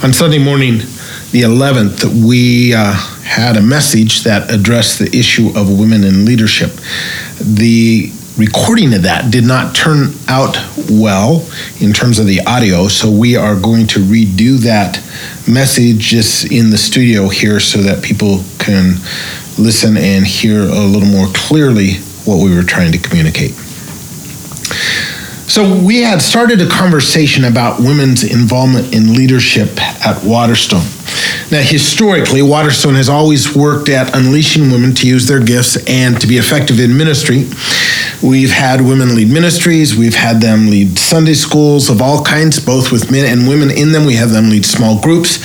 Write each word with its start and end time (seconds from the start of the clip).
On 0.00 0.12
Sunday 0.12 0.38
morning, 0.38 0.78
the 1.32 1.42
11th, 1.42 2.24
we 2.24 2.72
uh, 2.72 2.92
had 3.24 3.56
a 3.56 3.60
message 3.60 4.22
that 4.22 4.48
addressed 4.48 5.00
the 5.00 5.06
issue 5.06 5.48
of 5.56 5.76
women 5.76 6.04
in 6.04 6.24
leadership. 6.24 6.70
The 7.40 8.12
recording 8.36 8.94
of 8.94 9.02
that 9.02 9.32
did 9.32 9.42
not 9.42 9.74
turn 9.74 10.12
out 10.28 10.56
well 10.88 11.44
in 11.80 11.92
terms 11.92 12.20
of 12.20 12.26
the 12.26 12.40
audio, 12.46 12.86
so 12.86 13.10
we 13.10 13.34
are 13.34 13.58
going 13.58 13.88
to 13.88 13.98
redo 13.98 14.58
that 14.58 15.02
message 15.52 15.98
just 15.98 16.52
in 16.52 16.70
the 16.70 16.78
studio 16.78 17.28
here 17.28 17.58
so 17.58 17.82
that 17.82 18.00
people 18.04 18.44
can 18.60 18.98
listen 19.58 19.96
and 19.96 20.24
hear 20.24 20.60
a 20.60 20.86
little 20.86 21.08
more 21.08 21.26
clearly 21.34 21.94
what 22.24 22.36
we 22.36 22.54
were 22.54 22.62
trying 22.62 22.92
to 22.92 22.98
communicate. 22.98 23.50
So, 25.48 25.82
we 25.82 26.02
had 26.02 26.20
started 26.20 26.60
a 26.60 26.68
conversation 26.68 27.44
about 27.44 27.80
women's 27.80 28.22
involvement 28.22 28.94
in 28.94 29.14
leadership 29.14 29.80
at 29.80 30.22
Waterstone. 30.22 30.84
Now, 31.50 31.62
historically, 31.62 32.42
Waterstone 32.42 32.94
has 32.96 33.08
always 33.08 33.56
worked 33.56 33.88
at 33.88 34.14
unleashing 34.14 34.70
women 34.70 34.94
to 34.96 35.08
use 35.08 35.26
their 35.26 35.40
gifts 35.40 35.78
and 35.88 36.20
to 36.20 36.26
be 36.26 36.36
effective 36.36 36.78
in 36.78 36.94
ministry. 36.94 37.48
We've 38.22 38.50
had 38.50 38.82
women 38.82 39.14
lead 39.14 39.30
ministries, 39.30 39.96
we've 39.96 40.14
had 40.14 40.42
them 40.42 40.68
lead 40.68 40.98
Sunday 40.98 41.32
schools 41.32 41.88
of 41.88 42.02
all 42.02 42.22
kinds, 42.22 42.60
both 42.60 42.92
with 42.92 43.10
men 43.10 43.24
and 43.24 43.48
women 43.48 43.70
in 43.70 43.92
them. 43.92 44.04
We 44.04 44.16
have 44.16 44.30
them 44.30 44.50
lead 44.50 44.66
small 44.66 45.00
groups. 45.00 45.38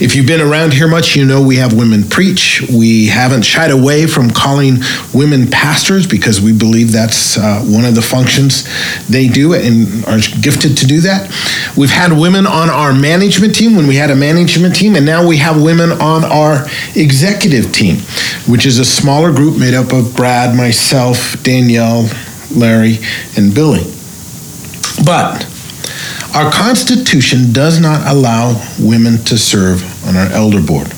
If 0.00 0.16
you've 0.16 0.26
been 0.26 0.40
around 0.40 0.72
here 0.72 0.88
much, 0.88 1.14
you 1.14 1.24
know 1.24 1.40
we 1.40 1.56
have 1.56 1.72
women 1.72 2.02
preach. 2.02 2.62
We 2.68 3.06
haven't 3.06 3.42
shied 3.42 3.70
away 3.70 4.06
from 4.06 4.28
calling 4.28 4.78
women 5.12 5.48
pastors 5.48 6.04
because 6.04 6.40
we 6.40 6.52
believe 6.52 6.90
that's 6.90 7.38
uh, 7.38 7.62
one 7.62 7.84
of 7.84 7.94
the 7.94 8.02
functions 8.02 8.64
they 9.06 9.28
do 9.28 9.54
and 9.54 10.04
are 10.06 10.18
gifted 10.40 10.76
to 10.78 10.86
do 10.86 11.00
that. 11.02 11.30
We've 11.76 11.90
had 11.90 12.12
women 12.12 12.44
on 12.44 12.70
our 12.70 12.92
management 12.92 13.54
team 13.54 13.76
when 13.76 13.86
we 13.86 13.94
had 13.94 14.10
a 14.10 14.16
management 14.16 14.74
team, 14.74 14.96
and 14.96 15.06
now 15.06 15.26
we 15.26 15.36
have 15.36 15.62
women 15.62 15.92
on 15.92 16.24
our 16.24 16.66
executive 16.96 17.72
team, 17.72 17.98
which 18.48 18.66
is 18.66 18.80
a 18.80 18.84
smaller 18.84 19.32
group 19.32 19.58
made 19.58 19.74
up 19.74 19.92
of 19.92 20.16
Brad, 20.16 20.56
myself, 20.56 21.40
Danielle, 21.44 22.08
Larry, 22.50 22.98
and 23.36 23.54
Billy. 23.54 23.84
But 25.04 25.46
our 26.34 26.50
Constitution 26.50 27.52
does 27.52 27.80
not 27.80 28.06
allow 28.10 28.60
women 28.80 29.18
to 29.24 29.38
serve 29.38 29.82
on 30.06 30.16
our 30.16 30.26
elder 30.32 30.60
board. 30.60 30.88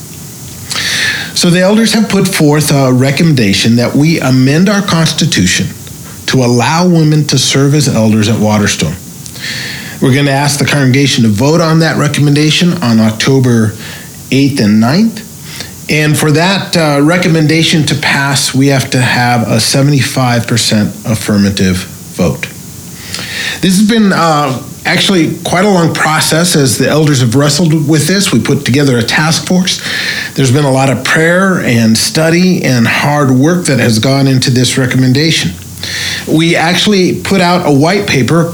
So 1.37 1.51
the 1.51 1.61
elders 1.61 1.93
have 1.93 2.09
put 2.09 2.27
forth 2.27 2.73
a 2.73 2.91
recommendation 2.91 3.77
that 3.77 3.95
we 3.95 4.19
amend 4.19 4.71
our 4.71 4.81
Constitution 4.81 5.67
to 6.27 6.39
allow 6.39 6.89
women 6.89 7.27
to 7.27 7.39
serve 7.39 7.75
as 7.75 7.87
elders 7.87 8.29
at 8.29 8.41
Waterstone. 8.41 8.95
We're 10.01 10.15
going 10.15 10.27
to 10.27 10.33
ask 10.33 10.59
the 10.59 10.65
congregation 10.65 11.25
to 11.25 11.31
vote 11.31 11.61
on 11.61 11.81
that 11.81 11.99
recommendation 11.99 12.73
on 12.83 12.99
October 13.01 13.69
8th 14.31 14.61
and 14.61 14.83
9th. 14.83 15.23
And 15.91 16.17
for 16.17 16.33
that 16.33 16.77
uh, 16.77 17.03
recommendation 17.03 17.85
to 17.87 17.95
pass, 17.95 18.55
we 18.55 18.69
have 18.69 18.91
to 18.91 19.01
have 19.01 19.43
a 19.43 19.57
75% 19.57 21.11
affirmative 21.11 21.77
vote. 22.17 22.43
This 23.61 23.79
has 23.79 23.89
been 23.89 24.11
uh, 24.13 24.63
actually 24.87 25.37
quite 25.43 25.65
a 25.65 25.71
long 25.71 25.93
process 25.93 26.55
as 26.57 26.79
the 26.79 26.89
elders 26.89 27.21
have 27.21 27.35
wrestled 27.35 27.89
with 27.89 28.07
this. 28.07 28.33
We 28.33 28.41
put 28.41 28.65
together 28.65 28.99
a 28.99 29.03
task 29.03 29.47
force. 29.47 29.83
There's 30.35 30.53
been 30.53 30.65
a 30.65 30.71
lot 30.71 30.91
of 30.91 31.05
prayer 31.05 31.61
and 31.61 31.99
study 31.99 32.65
and 32.65 32.87
hard 32.87 33.31
work 33.31 33.67
that 33.67 33.81
has 33.81 33.99
gone 33.99 34.27
into 34.27 34.51
this 34.51 34.79
recommendation. 34.79 35.51
We 36.33 36.57
actually 36.57 37.21
put 37.21 37.41
out 37.41 37.67
a 37.67 37.77
white 37.77 38.09
paper 38.09 38.53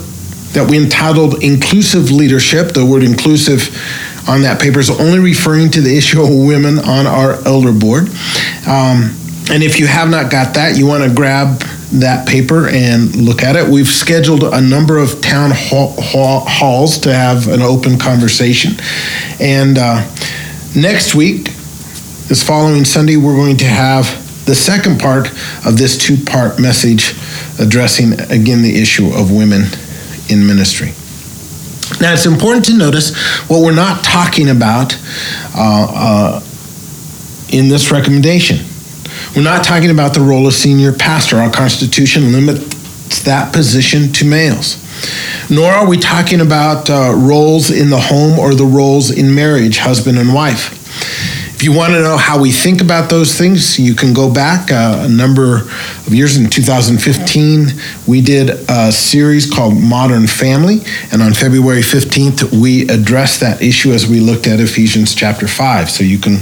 that 0.53 0.69
we 0.69 0.83
entitled 0.83 1.43
Inclusive 1.43 2.11
Leadership. 2.11 2.73
The 2.73 2.85
word 2.85 3.03
inclusive 3.03 3.69
on 4.29 4.43
that 4.43 4.61
paper 4.61 4.81
is 4.81 4.91
only 4.91 5.19
referring 5.19 5.71
to 5.73 5.81
the 5.81 5.97
issue 5.97 6.23
of 6.23 6.29
women 6.29 6.79
on 6.79 7.07
our 7.07 7.35
elder 7.47 7.73
board. 7.73 8.09
Um, 8.67 9.17
and 9.51 9.63
if 9.63 9.79
you 9.79 9.87
have 9.87 10.09
not 10.09 10.31
got 10.31 10.55
that, 10.55 10.77
you 10.79 10.87
want 10.87 11.05
to 11.05 11.15
grab 11.15 11.63
that 11.93 12.27
paper 12.27 12.69
and 12.69 13.15
look 13.17 13.43
at 13.43 13.57
it. 13.57 13.69
We've 13.69 13.89
scheduled 13.89 14.45
a 14.45 14.61
number 14.61 14.99
of 14.99 15.21
town 15.21 15.51
hall, 15.53 15.95
hall, 15.99 16.41
halls 16.41 16.99
to 17.01 17.13
have 17.13 17.49
an 17.49 17.63
open 17.63 17.99
conversation. 17.99 18.73
And 19.41 19.79
uh, 19.79 20.09
next 20.75 21.15
week, 21.15 21.51
this 22.29 22.43
following 22.43 22.85
Sunday, 22.85 23.17
we're 23.17 23.37
going 23.37 23.59
to 23.59 23.67
have 23.67 24.07
the 24.47 24.55
second 24.55 25.01
part 25.01 25.29
of 25.67 25.77
this 25.77 25.99
two 25.99 26.17
part 26.17 26.59
message 26.59 27.15
addressing 27.61 28.19
again 28.31 28.63
the 28.63 28.81
issue 28.81 29.13
of 29.15 29.31
women 29.31 29.65
in 30.31 30.47
ministry. 30.47 30.93
Now, 32.01 32.15
it's 32.15 32.27
important 32.27 32.65
to 32.67 32.77
notice 32.77 33.15
what 33.49 33.63
we're 33.63 33.75
not 33.75 34.03
talking 34.03 34.49
about 34.49 34.97
uh, 35.55 35.87
uh, 35.91 36.43
in 37.51 37.69
this 37.69 37.91
recommendation. 37.93 38.65
We're 39.35 39.43
not 39.43 39.65
talking 39.65 39.91
about 39.91 40.15
the 40.15 40.21
role 40.21 40.47
of 40.47 40.55
senior 40.55 40.93
pastor. 40.93 41.37
Our 41.37 41.51
Constitution 41.51 42.33
limits 42.33 43.23
that 43.25 43.53
position 43.53 44.13
to 44.13 44.25
males. 44.25 44.79
Nor 45.51 45.71
are 45.71 45.89
we 45.89 45.99
talking 45.99 46.41
about 46.41 46.89
uh, 46.89 47.13
roles 47.17 47.71
in 47.71 47.91
the 47.91 48.01
home 48.01 48.39
or 48.39 48.55
the 48.55 48.65
roles 48.65 49.11
in 49.11 49.35
marriage, 49.35 49.79
husband 49.79 50.19
and 50.19 50.33
wife. 50.33 50.79
If 51.55 51.67
you 51.67 51.73
want 51.73 51.93
to 51.93 52.03
know 52.03 52.17
how 52.17 52.41
we 52.41 52.51
think 52.51 52.81
about 52.81 53.09
those 53.09 53.39
things, 53.39 53.79
you 53.79 53.95
can 53.95 54.13
go 54.13 54.33
back 54.33 54.73
uh, 54.73 55.05
a 55.07 55.09
number 55.09 55.59
of 55.59 56.09
years. 56.09 56.37
In 56.37 56.51
2015, 56.51 57.69
we 58.09 58.21
did 58.21 58.51
a 58.69 58.91
series 58.91 59.49
called 59.49 59.81
Modern 59.81 60.27
Family, 60.27 60.81
and 61.13 61.23
on 61.23 61.33
February 61.35 61.83
15th, 61.83 62.61
we 62.61 62.89
addressed 62.89 63.41
that 63.43 63.63
issue 63.63 63.93
as 63.93 64.09
we 64.09 64.19
looked 64.19 64.49
at 64.49 64.59
Ephesians 64.59 65.15
chapter 65.15 65.47
5. 65.47 65.89
So 65.89 66.03
you 66.03 66.19
can 66.19 66.39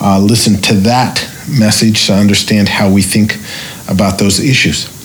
uh, 0.00 0.18
listen 0.18 0.60
to 0.62 0.74
that 0.74 1.28
message 1.48 2.06
to 2.06 2.14
understand 2.14 2.68
how 2.68 2.90
we 2.90 3.02
think 3.02 3.38
about 3.88 4.18
those 4.18 4.40
issues. 4.40 4.95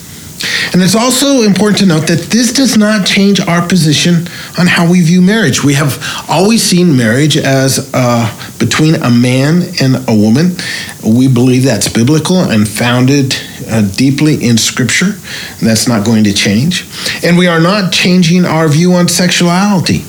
And 0.74 0.82
it's 0.82 0.96
also 0.96 1.42
important 1.42 1.80
to 1.80 1.86
note 1.86 2.08
that 2.08 2.30
this 2.30 2.54
does 2.54 2.78
not 2.78 3.06
change 3.06 3.40
our 3.40 3.68
position 3.68 4.28
on 4.58 4.68
how 4.68 4.90
we 4.90 5.02
view 5.02 5.22
marriage. 5.22 5.64
We 5.64 5.74
have 5.76 6.04
always 6.30 6.64
seen 6.64 6.96
marriage 6.96 7.38
as 7.38 7.92
uh, 7.94 8.56
between 8.60 8.96
a 8.96 9.10
man 9.10 9.64
and 9.82 10.08
a 10.08 10.16
woman. 10.16 10.56
We 11.04 11.28
believe 11.28 11.64
that's 11.64 11.90
biblical 11.90 12.38
and 12.38 12.68
founded 12.68 13.36
uh, 13.68 13.90
deeply 13.96 14.44
in 14.48 14.58
Scripture. 14.58 15.14
That's 15.62 15.88
not 15.88 16.06
going 16.06 16.24
to 16.26 16.34
change. 16.34 16.86
And 17.24 17.38
we 17.38 17.48
are 17.48 17.60
not 17.60 17.92
changing 17.92 18.46
our 18.46 18.68
view 18.68 18.94
on 18.94 19.08
sexuality. 19.08 20.04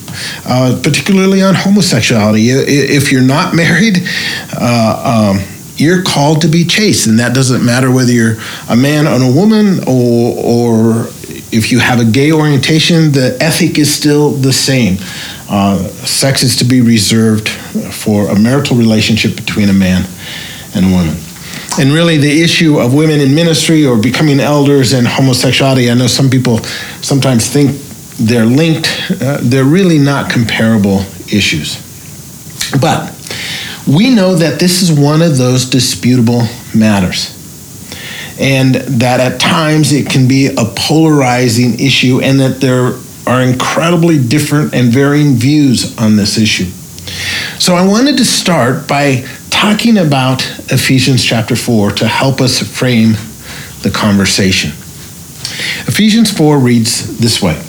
Uh, 0.45 0.79
particularly 0.83 1.43
on 1.43 1.55
homosexuality. 1.55 2.51
If 2.51 3.11
you're 3.11 3.23
not 3.23 3.55
married, 3.55 4.07
uh, 4.53 5.39
um, 5.39 5.62
you're 5.83 6.03
called 6.03 6.43
to 6.43 6.49
be 6.49 6.65
chaste, 6.65 7.07
and 7.07 7.19
that 7.19 7.35
doesn't 7.35 7.65
matter 7.65 7.91
whether 7.91 8.13
you're 8.13 8.37
a 8.69 8.77
man 8.77 9.07
or 9.07 9.23
a 9.23 9.33
woman 9.33 9.81
or, 9.87 10.37
or 10.39 11.07
if 11.53 11.71
you 11.71 11.79
have 11.79 12.01
a 12.01 12.05
gay 12.05 12.33
orientation, 12.33 13.13
the 13.13 13.37
ethic 13.41 13.79
is 13.79 13.93
still 13.93 14.31
the 14.31 14.53
same. 14.53 14.97
Uh, 15.49 15.79
sex 16.07 16.43
is 16.43 16.57
to 16.57 16.65
be 16.65 16.81
reserved 16.81 17.49
for 17.49 18.29
a 18.29 18.39
marital 18.39 18.77
relationship 18.77 19.37
between 19.37 19.69
a 19.69 19.73
man 19.73 20.09
and 20.75 20.87
a 20.87 20.89
woman. 20.89 21.17
And 21.79 21.93
really, 21.93 22.19
the 22.19 22.43
issue 22.43 22.79
of 22.79 22.95
women 22.95 23.21
in 23.21 23.35
ministry 23.35 23.85
or 23.85 23.99
becoming 23.99 24.41
elders 24.41 24.93
and 24.93 25.07
homosexuality, 25.07 25.91
I 25.91 25.95
know 25.95 26.07
some 26.07 26.29
people 26.29 26.59
sometimes 27.01 27.49
think 27.49 27.77
they're 28.19 28.47
linked. 28.47 28.89
Uh, 29.11 29.39
they're 29.41 29.65
really 29.65 29.99
not 29.99 30.31
comparable 30.31 31.01
issues. 31.33 31.77
But 32.81 33.11
we 33.87 34.15
know 34.15 34.35
that 34.35 34.61
this 34.61 34.83
is 34.83 34.93
one 34.93 35.23
of 35.23 35.39
those 35.39 35.69
disputable 35.69 36.47
matters. 36.75 37.39
And 38.39 38.75
that 38.75 39.21
at 39.21 39.41
times 39.41 39.93
it 39.93 40.09
can 40.09 40.27
be 40.27 40.47
a 40.47 40.65
polarizing 40.77 41.79
issue, 41.81 42.21
and 42.21 42.41
that 42.41 42.61
there 42.61 42.95
are 43.27 43.43
incredibly 43.43 44.19
different 44.23 44.75
and 44.75 44.93
varying 44.93 45.35
views 45.35 45.97
on 45.99 46.17
this 46.17 46.39
issue. 46.39 46.67
So 47.59 47.75
I 47.75 47.87
wanted 47.87 48.17
to 48.19 48.25
start 48.25 48.89
by 48.89 49.27
talking 49.51 49.99
about 49.99 50.43
Ephesians 50.73 51.25
chapter 51.25 51.55
4 51.55 51.93
to 51.93 52.09
help 52.09 52.41
us 52.41 52.59
frame 52.59 53.13
the 53.83 53.91
conversation. 53.95 54.71
Ephesians 55.87 56.37
4 56.37 56.59
reads 56.59 57.19
this 57.19 57.43
way 57.43 57.61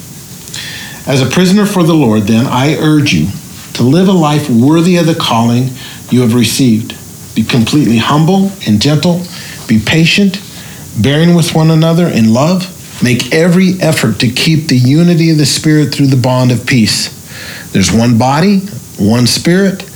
As 1.05 1.21
a 1.21 1.29
prisoner 1.29 1.65
for 1.65 1.83
the 1.83 1.93
Lord, 1.93 2.23
then, 2.23 2.45
I 2.47 2.77
urge 2.77 3.13
you 3.13 3.27
to 3.73 3.83
live 3.83 4.07
a 4.07 4.13
life 4.13 4.49
worthy 4.49 4.97
of 4.97 5.05
the 5.05 5.15
calling 5.15 5.69
you 6.13 6.21
have 6.21 6.35
received. 6.35 6.95
Be 7.35 7.43
completely 7.43 7.97
humble 7.97 8.51
and 8.67 8.81
gentle. 8.81 9.21
Be 9.67 9.79
patient, 9.79 10.39
bearing 11.01 11.33
with 11.33 11.55
one 11.55 11.71
another 11.71 12.07
in 12.07 12.33
love. 12.33 12.69
Make 13.03 13.33
every 13.33 13.73
effort 13.81 14.19
to 14.19 14.29
keep 14.29 14.67
the 14.67 14.77
unity 14.77 15.31
of 15.31 15.37
the 15.37 15.45
Spirit 15.45 15.93
through 15.93 16.07
the 16.07 16.17
bond 16.17 16.51
of 16.51 16.65
peace. 16.65 17.09
There's 17.71 17.91
one 17.91 18.17
body, 18.17 18.59
one 18.99 19.25
Spirit, 19.25 19.89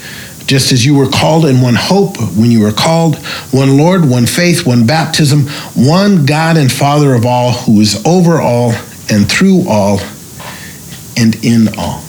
just 0.48 0.72
as 0.72 0.86
you 0.86 0.96
were 0.96 1.10
called 1.10 1.46
in 1.46 1.62
one 1.62 1.76
hope 1.76 2.18
when 2.36 2.50
you 2.50 2.62
were 2.62 2.72
called, 2.72 3.18
one 3.52 3.78
Lord, 3.78 4.10
one 4.10 4.26
faith, 4.26 4.66
one 4.66 4.88
baptism, 4.88 5.48
one 5.76 6.26
God 6.26 6.58
and 6.58 6.72
Father 6.72 7.14
of 7.14 7.26
all, 7.26 7.52
who 7.52 7.80
is 7.82 8.04
over 8.06 8.42
all 8.42 8.72
and 9.10 9.30
through 9.30 9.70
all 9.70 10.00
and 11.16 11.36
in 11.46 11.70
all. 11.78 12.07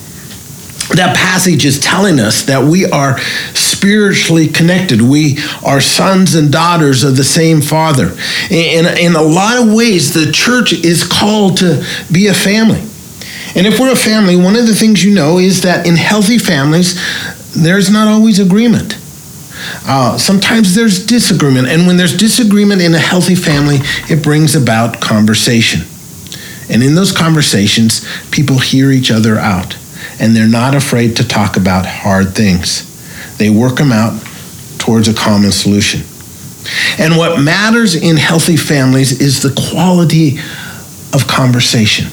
That 0.97 1.15
passage 1.17 1.65
is 1.65 1.79
telling 1.79 2.19
us 2.19 2.45
that 2.45 2.65
we 2.65 2.87
are 2.87 3.19
spiritually 3.55 4.49
connected. 4.49 5.03
We 5.03 5.39
are 5.65 5.81
sons 5.81 6.35
and 6.35 6.51
daughters 6.51 7.05
of 7.05 7.17
the 7.17 7.25
same 7.25 7.61
Father. 7.61 8.17
In, 8.51 8.87
in 8.99 9.15
a 9.15 9.23
lot 9.23 9.59
of 9.59 9.73
ways, 9.73 10.15
the 10.15 10.33
church 10.33 10.73
is 10.73 11.07
called 11.07 11.59
to 11.59 11.85
be 12.11 12.29
a 12.29 12.35
family. 12.35 12.81
And 13.55 13.67
if 13.67 13.79
we're 13.79 13.93
a 13.93 13.97
family, 13.97 14.37
one 14.37 14.57
of 14.57 14.67
the 14.67 14.75
things 14.75 15.05
you 15.05 15.15
know 15.15 15.39
is 15.39 15.63
that 15.63 15.87
in 15.87 15.97
healthy 15.97 16.39
families, 16.39 16.95
there's 17.55 17.91
not 17.91 18.09
always 18.09 18.39
agreement. 18.39 18.99
Uh, 19.87 20.17
sometimes 20.17 20.75
there's 20.75 21.05
disagreement. 21.05 21.69
And 21.69 21.87
when 21.87 21.97
there's 21.97 22.17
disagreement 22.17 22.81
in 22.81 22.95
a 22.95 22.99
healthy 22.99 23.35
family, 23.35 23.79
it 24.09 24.23
brings 24.23 24.55
about 24.55 25.01
conversation. 25.01 25.83
And 26.71 26.83
in 26.83 26.95
those 26.95 27.13
conversations, 27.13 28.07
people 28.31 28.59
hear 28.59 28.91
each 28.91 29.11
other 29.11 29.37
out 29.39 29.77
and 30.21 30.35
they're 30.35 30.49
not 30.49 30.75
afraid 30.75 31.17
to 31.17 31.27
talk 31.27 31.57
about 31.57 31.87
hard 31.87 32.35
things. 32.35 32.85
They 33.39 33.51
work 33.51 33.77
them 33.77 33.93
out 33.93 34.21
towards 34.79 35.09
a 35.09 35.15
common 35.15 35.53
solution. 35.53 36.03
And 36.99 37.17
what 37.17 37.41
matters 37.41 37.95
in 37.95 38.17
healthy 38.17 38.57
families 38.57 39.21
is 39.21 39.43
the 39.43 39.55
quality 39.71 40.39
of 41.13 41.27
conversation. 41.27 42.09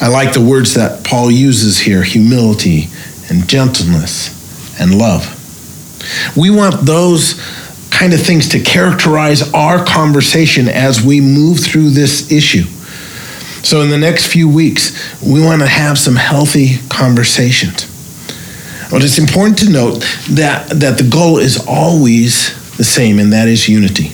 I 0.00 0.08
like 0.08 0.32
the 0.32 0.40
words 0.40 0.74
that 0.74 1.04
Paul 1.04 1.30
uses 1.30 1.78
here 1.78 2.02
humility 2.02 2.88
and 3.30 3.48
gentleness 3.48 4.30
and 4.80 4.96
love. 4.96 5.30
We 6.36 6.50
want 6.50 6.84
those 6.84 7.40
kind 7.90 8.12
of 8.12 8.20
things 8.20 8.48
to 8.50 8.60
characterize 8.60 9.52
our 9.54 9.84
conversation 9.84 10.68
as 10.68 11.02
we 11.02 11.20
move 11.20 11.60
through 11.60 11.90
this 11.90 12.30
issue. 12.30 12.64
So, 13.64 13.80
in 13.80 13.88
the 13.88 13.96
next 13.96 14.26
few 14.26 14.46
weeks, 14.46 14.92
we 15.22 15.40
want 15.40 15.62
to 15.62 15.66
have 15.66 15.98
some 15.98 16.16
healthy 16.16 16.76
conversations. 16.90 17.90
But 18.90 19.02
it's 19.02 19.18
important 19.18 19.58
to 19.60 19.70
note 19.70 20.00
that, 20.32 20.68
that 20.68 20.98
the 20.98 21.08
goal 21.10 21.38
is 21.38 21.64
always 21.66 22.76
the 22.76 22.84
same, 22.84 23.18
and 23.18 23.32
that 23.32 23.48
is 23.48 23.66
unity. 23.66 24.08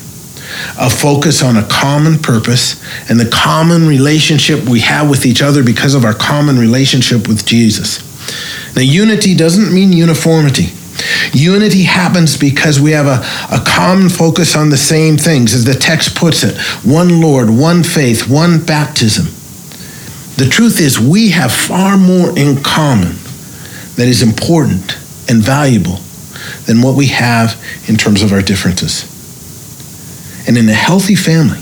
A 0.79 0.88
focus 0.88 1.43
on 1.43 1.56
a 1.56 1.67
common 1.69 2.20
purpose 2.20 2.81
and 3.11 3.19
the 3.19 3.29
common 3.29 3.88
relationship 3.88 4.69
we 4.69 4.81
have 4.81 5.11
with 5.11 5.26
each 5.26 5.43
other 5.43 5.64
because 5.64 5.94
of 5.94 6.05
our 6.05 6.14
common 6.14 6.56
relationship 6.56 7.26
with 7.26 7.44
Jesus. 7.44 8.06
Now, 8.76 8.82
unity 8.82 9.35
doesn't 9.35 9.75
mean 9.75 9.93
uniformity. 9.93 10.69
Unity 11.32 11.82
happens 11.82 12.37
because 12.37 12.79
we 12.79 12.93
have 12.93 13.06
a, 13.06 13.20
a 13.52 13.64
common 13.67 14.08
focus 14.08 14.55
on 14.55 14.70
the 14.70 14.76
same 14.76 15.17
things, 15.17 15.55
as 15.55 15.64
the 15.64 15.75
text 15.75 16.14
puts 16.14 16.44
it 16.44 16.56
one 16.85 17.20
Lord, 17.20 17.50
one 17.50 17.82
faith, 17.82 18.29
one 18.29 18.64
baptism. 18.64 19.26
The 20.40 20.48
truth 20.48 20.81
is, 20.81 20.98
we 20.98 21.28
have 21.32 21.52
far 21.52 21.98
more 21.98 22.31
in 22.31 22.62
common 22.62 23.16
that 23.96 24.08
is 24.08 24.22
important 24.22 24.96
and 25.28 25.42
valuable 25.42 26.00
than 26.64 26.81
what 26.81 26.96
we 26.96 27.08
have 27.08 27.62
in 27.88 27.96
terms 27.96 28.22
of 28.22 28.32
our 28.32 28.40
differences. 28.40 29.04
And 30.48 30.56
in 30.56 30.66
a 30.70 30.72
healthy 30.72 31.14
family, 31.14 31.60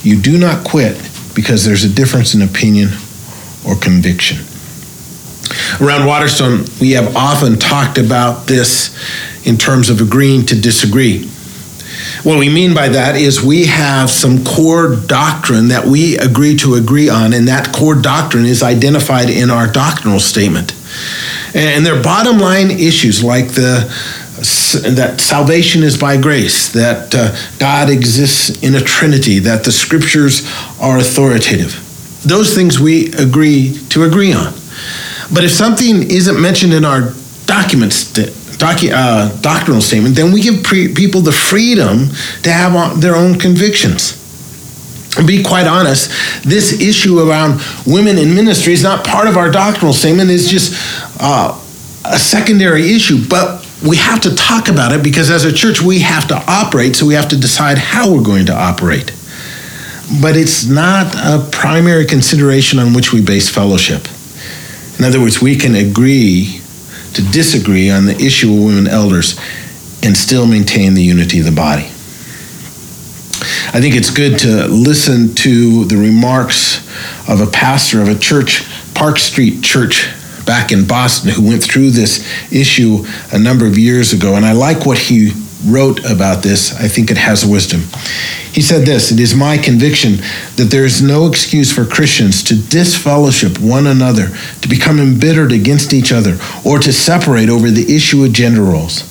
you 0.00 0.18
do 0.18 0.38
not 0.38 0.64
quit 0.64 0.96
because 1.34 1.66
there's 1.66 1.84
a 1.84 1.90
difference 1.90 2.32
in 2.32 2.40
opinion 2.40 2.88
or 3.68 3.76
conviction. 3.76 4.38
Around 5.78 6.06
Waterstone, 6.06 6.64
we 6.80 6.92
have 6.92 7.14
often 7.16 7.58
talked 7.58 7.98
about 7.98 8.46
this 8.46 8.96
in 9.46 9.58
terms 9.58 9.90
of 9.90 10.00
agreeing 10.00 10.46
to 10.46 10.58
disagree. 10.58 11.30
What 12.22 12.38
we 12.38 12.48
mean 12.48 12.74
by 12.74 12.88
that 12.88 13.16
is 13.16 13.42
we 13.42 13.66
have 13.66 14.10
some 14.10 14.44
core 14.44 14.96
doctrine 14.96 15.68
that 15.68 15.86
we 15.86 16.16
agree 16.18 16.56
to 16.56 16.74
agree 16.74 17.08
on, 17.08 17.32
and 17.32 17.48
that 17.48 17.72
core 17.72 17.94
doctrine 17.94 18.44
is 18.44 18.62
identified 18.62 19.30
in 19.30 19.50
our 19.50 19.66
doctrinal 19.66 20.20
statement. 20.20 20.74
And 21.54 21.86
they're 21.86 22.02
bottom 22.02 22.38
line 22.38 22.70
issues 22.70 23.22
like 23.22 23.48
the 23.48 23.92
that 24.36 25.16
salvation 25.18 25.82
is 25.82 25.96
by 25.96 26.20
grace, 26.20 26.70
that 26.72 27.14
uh, 27.14 27.34
God 27.58 27.88
exists 27.88 28.62
in 28.62 28.74
a 28.74 28.80
trinity, 28.80 29.38
that 29.40 29.64
the 29.64 29.72
scriptures 29.72 30.46
are 30.78 30.98
authoritative. 30.98 31.82
Those 32.22 32.54
things 32.54 32.78
we 32.78 33.12
agree 33.14 33.78
to 33.90 34.04
agree 34.04 34.34
on. 34.34 34.52
But 35.32 35.44
if 35.44 35.52
something 35.52 36.02
isn't 36.10 36.40
mentioned 36.40 36.74
in 36.74 36.84
our 36.84 37.14
documents, 37.46 38.12
docu- 38.58 38.92
uh, 38.92 39.34
doctrinal 39.40 39.80
statement, 39.80 40.14
then 40.14 40.32
we 40.32 40.40
give 40.40 40.62
pre- 40.62 40.92
people 40.92 41.20
the 41.20 41.32
freedom 41.32 42.10
to 42.42 42.52
have 42.52 43.00
their 43.00 43.14
own 43.14 43.38
convictions. 43.38 44.22
And 45.16 45.26
be 45.26 45.42
quite 45.42 45.66
honest, 45.66 46.10
this 46.42 46.80
issue 46.80 47.20
around 47.20 47.60
women 47.86 48.18
in 48.18 48.34
ministry 48.34 48.72
is 48.74 48.82
not 48.82 49.04
part 49.06 49.28
of 49.28 49.36
our 49.36 49.50
doctrinal 49.50 49.94
statement. 49.94 50.30
It's 50.30 50.48
just 50.48 50.74
uh, 51.20 51.58
a 52.04 52.18
secondary 52.18 52.92
issue. 52.92 53.26
But 53.26 53.66
we 53.86 53.96
have 53.96 54.20
to 54.22 54.34
talk 54.34 54.68
about 54.68 54.92
it 54.92 55.02
because 55.02 55.30
as 55.30 55.44
a 55.44 55.52
church, 55.52 55.80
we 55.80 56.00
have 56.00 56.28
to 56.28 56.34
operate, 56.46 56.96
so 56.96 57.06
we 57.06 57.14
have 57.14 57.28
to 57.28 57.36
decide 57.36 57.78
how 57.78 58.12
we're 58.12 58.22
going 58.22 58.46
to 58.46 58.54
operate. 58.54 59.12
But 60.20 60.36
it's 60.36 60.66
not 60.66 61.14
a 61.14 61.48
primary 61.50 62.04
consideration 62.04 62.78
on 62.78 62.92
which 62.92 63.12
we 63.12 63.22
base 63.22 63.48
fellowship. 63.48 64.06
In 64.98 65.04
other 65.04 65.20
words, 65.20 65.42
we 65.42 65.56
can 65.56 65.74
agree 65.74 66.60
to 67.16 67.22
disagree 67.30 67.90
on 67.90 68.06
the 68.06 68.16
issue 68.16 68.52
of 68.52 68.64
women 68.64 68.86
elders 68.86 69.38
and 70.02 70.16
still 70.16 70.46
maintain 70.46 70.94
the 70.94 71.02
unity 71.02 71.38
of 71.40 71.46
the 71.46 71.52
body. 71.52 71.86
I 73.72 73.80
think 73.80 73.94
it's 73.94 74.10
good 74.10 74.38
to 74.40 74.66
listen 74.68 75.34
to 75.36 75.84
the 75.84 75.96
remarks 75.96 76.78
of 77.28 77.40
a 77.40 77.46
pastor 77.46 78.00
of 78.00 78.08
a 78.08 78.18
church, 78.18 78.64
Park 78.94 79.18
Street 79.18 79.62
Church, 79.62 80.08
back 80.46 80.72
in 80.72 80.86
Boston, 80.86 81.30
who 81.30 81.46
went 81.46 81.62
through 81.62 81.90
this 81.90 82.24
issue 82.52 83.04
a 83.32 83.38
number 83.38 83.66
of 83.66 83.76
years 83.76 84.12
ago. 84.12 84.36
And 84.36 84.46
I 84.46 84.52
like 84.52 84.86
what 84.86 84.98
he 84.98 85.32
wrote 85.66 86.10
about 86.10 86.42
this. 86.42 86.74
I 86.76 86.88
think 86.88 87.10
it 87.10 87.18
has 87.18 87.44
wisdom. 87.44 87.82
He 88.56 88.62
said 88.62 88.86
this 88.86 89.12
It 89.12 89.20
is 89.20 89.34
my 89.34 89.58
conviction 89.58 90.16
that 90.56 90.68
there 90.70 90.86
is 90.86 91.02
no 91.02 91.26
excuse 91.26 91.70
for 91.70 91.84
Christians 91.84 92.42
to 92.44 92.56
disfellowship 92.56 93.58
one 93.60 93.86
another, 93.86 94.28
to 94.62 94.68
become 94.68 94.98
embittered 94.98 95.52
against 95.52 95.92
each 95.92 96.10
other, 96.10 96.38
or 96.64 96.78
to 96.78 96.90
separate 96.90 97.50
over 97.50 97.70
the 97.70 97.94
issue 97.94 98.24
of 98.24 98.32
gender 98.32 98.62
roles. 98.62 99.04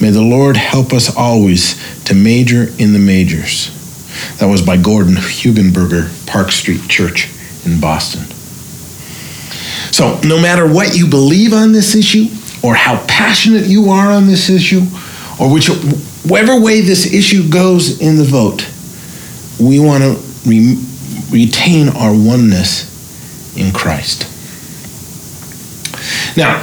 May 0.00 0.08
the 0.08 0.22
Lord 0.22 0.56
help 0.56 0.94
us 0.94 1.14
always 1.14 1.76
to 2.04 2.14
major 2.14 2.68
in 2.78 2.94
the 2.94 2.98
majors. 2.98 3.68
That 4.38 4.46
was 4.46 4.62
by 4.62 4.78
Gordon 4.78 5.16
Hugenberger, 5.16 6.26
Park 6.26 6.50
Street 6.50 6.88
Church 6.88 7.28
in 7.66 7.80
Boston. 7.80 8.22
So, 9.92 10.18
no 10.26 10.40
matter 10.40 10.66
what 10.66 10.96
you 10.96 11.06
believe 11.06 11.52
on 11.52 11.72
this 11.72 11.94
issue, 11.94 12.28
or 12.62 12.74
how 12.74 13.04
passionate 13.06 13.66
you 13.66 13.90
are 13.90 14.10
on 14.10 14.28
this 14.28 14.48
issue, 14.48 14.80
or 15.38 15.52
which, 15.52 15.68
whatever 16.24 16.58
way 16.58 16.80
this 16.80 17.12
issue 17.12 17.46
goes 17.50 18.00
in 18.00 18.16
the 18.16 18.24
vote, 18.24 18.66
we 19.58 19.78
want 19.80 20.02
to 20.02 20.20
re- 20.48 20.82
retain 21.30 21.88
our 21.88 22.12
oneness 22.12 22.86
in 23.56 23.72
Christ. 23.72 24.26
Now, 26.36 26.62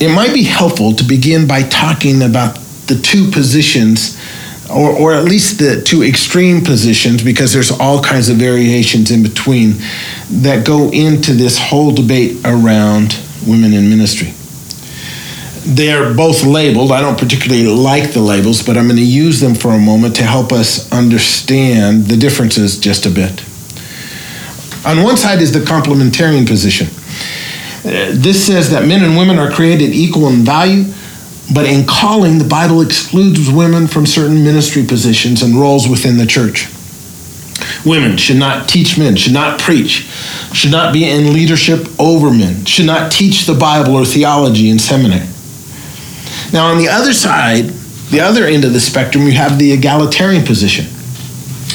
it 0.00 0.14
might 0.14 0.34
be 0.34 0.42
helpful 0.42 0.92
to 0.94 1.04
begin 1.04 1.46
by 1.46 1.62
talking 1.62 2.22
about 2.22 2.58
the 2.86 2.96
two 2.96 3.30
positions, 3.30 4.18
or, 4.70 4.90
or 4.90 5.14
at 5.14 5.24
least 5.24 5.58
the 5.58 5.82
two 5.82 6.02
extreme 6.02 6.62
positions, 6.62 7.22
because 7.22 7.52
there's 7.52 7.70
all 7.70 8.02
kinds 8.02 8.28
of 8.28 8.36
variations 8.36 9.10
in 9.10 9.22
between 9.22 9.74
that 10.30 10.66
go 10.66 10.90
into 10.90 11.32
this 11.32 11.58
whole 11.58 11.92
debate 11.92 12.38
around 12.44 13.18
women 13.46 13.72
in 13.72 13.88
ministry. 13.88 14.34
They're 15.66 16.14
both 16.14 16.44
labeled. 16.44 16.92
I 16.92 17.00
don't 17.00 17.18
particularly 17.18 17.66
like 17.66 18.12
the 18.12 18.20
labels, 18.20 18.62
but 18.62 18.76
I'm 18.76 18.86
going 18.86 18.96
to 18.96 19.04
use 19.04 19.40
them 19.40 19.54
for 19.54 19.72
a 19.72 19.78
moment 19.78 20.14
to 20.16 20.22
help 20.22 20.52
us 20.52 20.90
understand 20.92 22.04
the 22.04 22.16
differences 22.16 22.78
just 22.78 23.04
a 23.04 23.10
bit. 23.10 23.44
On 24.86 25.02
one 25.02 25.16
side 25.16 25.42
is 25.42 25.52
the 25.52 25.58
complementarian 25.58 26.46
position. 26.46 26.86
Uh, 27.84 28.12
this 28.14 28.46
says 28.46 28.70
that 28.70 28.86
men 28.86 29.02
and 29.02 29.16
women 29.16 29.38
are 29.38 29.50
created 29.50 29.92
equal 29.92 30.28
in 30.28 30.44
value, 30.44 30.84
but 31.52 31.66
in 31.66 31.84
calling, 31.84 32.38
the 32.38 32.48
Bible 32.48 32.80
excludes 32.80 33.50
women 33.50 33.88
from 33.88 34.06
certain 34.06 34.44
ministry 34.44 34.84
positions 34.84 35.42
and 35.42 35.56
roles 35.56 35.88
within 35.88 36.16
the 36.16 36.26
church. 36.26 36.68
Women 37.84 38.16
should 38.16 38.36
not 38.36 38.68
teach 38.68 38.98
men, 38.98 39.16
should 39.16 39.32
not 39.32 39.60
preach, 39.60 40.08
should 40.52 40.70
not 40.70 40.92
be 40.92 41.08
in 41.08 41.32
leadership 41.32 41.88
over 41.98 42.30
men, 42.30 42.64
should 42.64 42.86
not 42.86 43.10
teach 43.10 43.46
the 43.46 43.54
Bible 43.54 43.96
or 43.96 44.04
theology 44.04 44.70
in 44.70 44.78
seminary. 44.78 45.26
Now, 46.52 46.68
on 46.68 46.78
the 46.78 46.88
other 46.88 47.12
side, 47.12 47.64
the 48.10 48.20
other 48.20 48.44
end 48.44 48.64
of 48.64 48.72
the 48.72 48.80
spectrum, 48.80 49.24
you 49.24 49.32
have 49.32 49.58
the 49.58 49.72
egalitarian 49.72 50.44
position. 50.44 50.86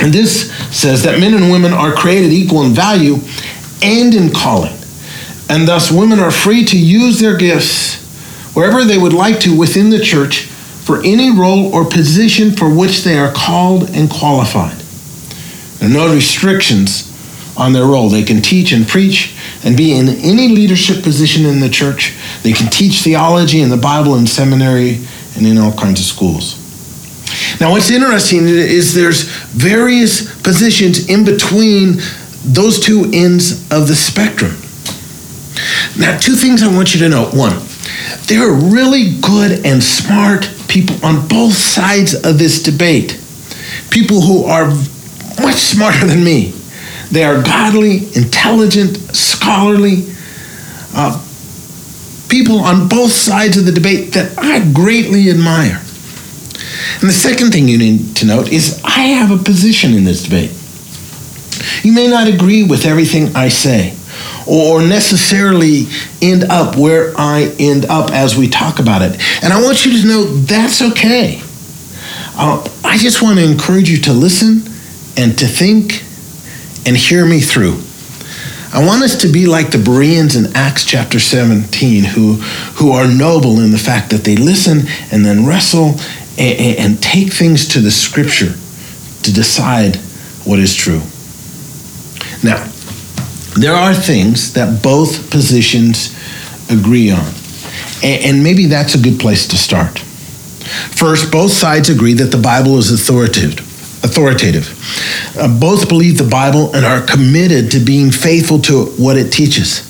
And 0.02 0.14
this 0.14 0.52
says 0.76 1.04
that 1.04 1.20
men 1.20 1.34
and 1.34 1.52
women 1.52 1.74
are 1.74 1.92
created 1.94 2.32
equal 2.32 2.64
in 2.64 2.72
value 2.72 3.18
and 3.82 4.14
in 4.14 4.32
calling. 4.32 4.74
And 5.50 5.68
thus, 5.68 5.92
women 5.92 6.20
are 6.20 6.32
free 6.32 6.64
to 6.66 6.80
use 6.80 7.20
their 7.20 7.36
gifts 7.38 8.00
wherever 8.56 8.84
they 8.84 8.98
would 8.98 9.14
like 9.14 9.40
to 9.42 9.58
within 9.58 9.90
the 9.90 10.00
church 10.00 10.44
for 10.44 11.00
any 11.04 11.30
role 11.30 11.74
or 11.74 11.86
position 11.86 12.52
for 12.52 12.74
which 12.74 13.04
they 13.04 13.18
are 13.18 13.32
called 13.32 13.90
and 13.92 14.10
qualified. 14.10 14.78
There 15.80 15.90
are 15.90 15.94
no 15.94 16.14
restrictions 16.14 17.12
on 17.58 17.74
their 17.74 17.86
role. 17.86 18.10
They 18.10 18.24
can 18.24 18.42
teach 18.42 18.72
and 18.72 18.88
preach, 18.88 19.36
and 19.64 19.78
be 19.78 19.94
in 19.94 20.10
any 20.10 20.50
leadership 20.50 21.04
position 21.04 21.46
in 21.46 21.60
the 21.60 21.70
church. 21.70 22.16
They 22.44 22.54
can 22.54 22.70
teach 22.70 23.02
theology 23.02 23.62
and 23.62 23.72
the 23.72 23.78
Bible 23.78 24.16
in 24.16 24.28
seminary 24.28 25.06
and 25.36 25.46
in 25.46 25.58
all 25.58 25.74
kinds 25.74 26.00
of 26.00 26.06
schools. 26.06 26.58
Now, 27.60 27.72
what's 27.72 27.90
interesting 27.90 28.48
is 28.48 28.94
there's 28.94 29.24
various 29.24 30.42
positions 30.42 31.10
in 31.10 31.24
between 31.24 31.98
those 32.44 32.80
two 32.80 33.10
ends 33.14 33.72
of 33.72 33.88
the 33.88 33.96
spectrum. 33.96 34.52
Now, 36.00 36.18
two 36.18 36.36
things 36.36 36.64
I 36.64 36.74
want 36.74 36.94
you 36.94 37.02
to 37.02 37.10
know. 37.10 37.26
One, 37.26 37.54
there 38.28 38.50
are 38.50 38.54
really 38.54 39.20
good 39.20 39.66
and 39.66 39.84
smart 39.84 40.50
people 40.68 40.96
on 41.06 41.28
both 41.28 41.54
sides 41.54 42.14
of 42.14 42.40
this 42.40 42.64
debate. 42.64 43.20
People 43.90 44.22
who 44.22 44.46
are 44.46 44.68
much 45.42 45.56
smarter 45.56 46.08
than 46.08 46.24
me. 46.24 46.54
They 47.12 47.24
are 47.24 47.44
godly, 47.44 48.08
intelligent, 48.16 48.98
scholarly 49.16 50.06
uh, 50.96 51.22
people 52.30 52.60
on 52.60 52.88
both 52.88 53.12
sides 53.12 53.58
of 53.58 53.66
the 53.66 53.72
debate 53.72 54.14
that 54.14 54.38
I 54.40 54.66
greatly 54.72 55.30
admire. 55.30 55.82
And 57.02 57.10
the 57.10 57.14
second 57.14 57.52
thing 57.52 57.68
you 57.68 57.78
need 57.78 58.16
to 58.18 58.26
note 58.26 58.52
is 58.52 58.82
I 58.84 59.02
have 59.02 59.32
a 59.32 59.44
position 59.44 59.94
in 59.94 60.06
this 60.06 60.24
debate. 60.24 60.52
You 61.84 61.92
may 61.92 62.08
not 62.08 62.28
agree 62.28 62.64
with 62.64 62.86
everything 62.86 63.36
I 63.36 63.50
say 63.50 63.96
or 64.48 64.82
necessarily 64.82 65.88
end 66.22 66.46
up 66.46 66.78
where 66.78 67.14
I 67.18 67.54
end 67.60 67.86
up 67.86 68.12
as 68.12 68.38
we 68.38 68.48
talk 68.48 68.80
about 68.80 69.02
it. 69.02 69.20
And 69.44 69.52
I 69.52 69.62
want 69.62 69.86
you 69.86 70.02
to 70.02 70.08
know 70.08 70.24
that's 70.24 70.82
okay. 70.82 71.42
Uh, 72.36 72.66
I 72.84 72.98
just 72.98 73.22
want 73.22 73.40
to 73.40 73.46
encourage 73.46 73.90
you 73.90 73.98
to 74.04 74.14
listen 74.14 74.64
and 75.18 75.38
to 75.38 75.46
think 75.46 76.04
and 76.86 76.96
hear 76.96 77.26
me 77.26 77.40
through. 77.40 77.80
I 78.74 78.86
want 78.86 79.04
us 79.04 79.18
to 79.22 79.28
be 79.28 79.48
like 79.48 79.72
the 79.72 79.78
Bereans 79.78 80.36
in 80.36 80.56
Acts 80.56 80.86
chapter 80.86 81.20
17 81.20 82.04
who, 82.06 82.36
who 82.76 82.92
are 82.92 83.08
noble 83.08 83.60
in 83.60 83.72
the 83.72 83.78
fact 83.78 84.12
that 84.12 84.24
they 84.24 84.38
listen 84.38 84.88
and 85.12 85.26
then 85.26 85.46
wrestle 85.46 85.96
and, 86.38 86.78
and 86.78 87.04
take 87.04 87.34
things 87.34 87.68
to 87.70 87.80
the 87.82 87.92
scripture 87.92 88.54
to 89.24 89.34
decide 89.34 89.98
what 90.46 90.60
is 90.60 90.74
true. 90.74 91.02
Now, 92.44 92.66
there 93.58 93.74
are 93.74 93.94
things 93.94 94.54
that 94.54 94.82
both 94.82 95.30
positions 95.30 96.16
agree 96.72 97.12
on. 97.12 97.34
And 98.04 98.44
maybe 98.44 98.66
that's 98.66 98.96
a 98.96 98.98
good 98.98 99.20
place 99.20 99.48
to 99.50 99.58
start. 99.58 100.00
First, 100.00 101.32
both 101.32 101.52
sides 101.52 101.90
agree 101.90 102.14
that 102.14 102.32
the 102.32 102.38
Bible 102.38 102.78
is 102.78 102.92
authoritative. 102.92 103.68
Authoritative. 104.04 104.68
Uh, 105.38 105.60
both 105.60 105.88
believe 105.88 106.18
the 106.18 106.28
Bible 106.28 106.76
and 106.76 106.86
are 106.86 107.02
committed 107.02 107.72
to 107.72 107.80
being 107.80 108.10
faithful 108.12 108.60
to 108.60 108.86
what 108.98 109.16
it 109.18 109.32
teaches. 109.32 109.88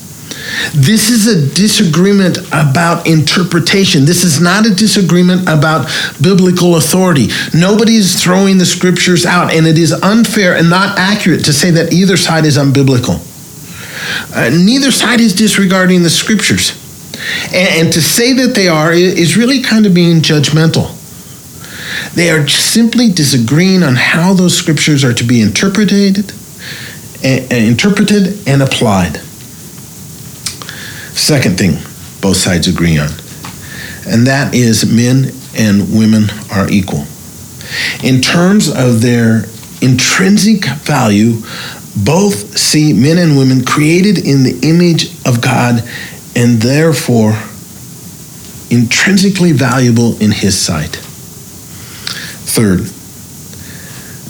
This 0.74 1.10
is 1.10 1.28
a 1.28 1.54
disagreement 1.54 2.38
about 2.48 3.08
interpretation. 3.08 4.06
This 4.06 4.24
is 4.24 4.42
not 4.42 4.66
a 4.66 4.74
disagreement 4.74 5.44
about 5.44 5.90
biblical 6.22 6.76
authority. 6.76 7.28
Nobody 7.54 7.96
is 7.96 8.22
throwing 8.22 8.58
the 8.58 8.66
scriptures 8.66 9.26
out, 9.26 9.54
and 9.54 9.68
it 9.68 9.78
is 9.78 9.92
unfair 9.92 10.56
and 10.56 10.70
not 10.70 10.98
accurate 10.98 11.46
to 11.46 11.54
say 11.54 11.72
that 11.72 11.94
either 11.94 12.18
side 12.18 12.46
is 12.46 12.58
unbiblical. 12.58 13.20
Uh, 14.36 14.50
neither 14.50 14.92
side 14.92 15.20
is 15.20 15.36
disregarding 15.36 16.04
the 16.04 16.10
scriptures. 16.10 16.78
And, 17.54 17.86
and 17.86 17.94
to 17.94 18.02
say 18.02 18.34
that 18.34 18.56
they 18.56 18.68
are 18.68 18.92
is 18.92 19.38
really 19.38 19.62
kind 19.62 19.86
of 19.86 19.94
being 19.94 20.22
judgmental. 20.22 20.98
They 22.16 22.30
are 22.30 22.48
simply 22.48 23.10
disagreeing 23.10 23.84
on 23.84 23.96
how 23.96 24.34
those 24.34 24.56
scriptures 24.56 25.04
are 25.04 25.14
to 25.14 25.24
be 25.24 25.42
interpreted, 25.42 26.34
and, 27.24 27.52
interpreted 27.52 28.48
and 28.48 28.62
applied. 28.62 29.18
Second 31.16 31.58
thing 31.58 31.78
both 32.22 32.38
sides 32.38 32.68
agree 32.68 32.98
on, 32.98 33.10
and 34.06 34.28
that 34.28 34.54
is 34.54 34.86
men 34.86 35.32
and 35.58 35.98
women 35.98 36.26
are 36.52 36.70
equal. 36.70 37.06
In 38.04 38.22
terms 38.22 38.68
of 38.68 39.02
their 39.02 39.46
intrinsic 39.82 40.66
value, 40.66 41.42
both 41.96 42.58
see 42.58 42.94
men 42.94 43.18
and 43.18 43.38
women 43.38 43.64
created 43.64 44.18
in 44.18 44.44
the 44.44 44.60
image 44.64 45.14
of 45.26 45.42
God 45.42 45.84
and 46.36 46.62
therefore 46.62 47.38
intrinsically 48.70 49.52
valuable 49.52 50.18
in 50.22 50.32
His 50.32 50.58
sight. 50.58 51.06
Third, 52.54 52.80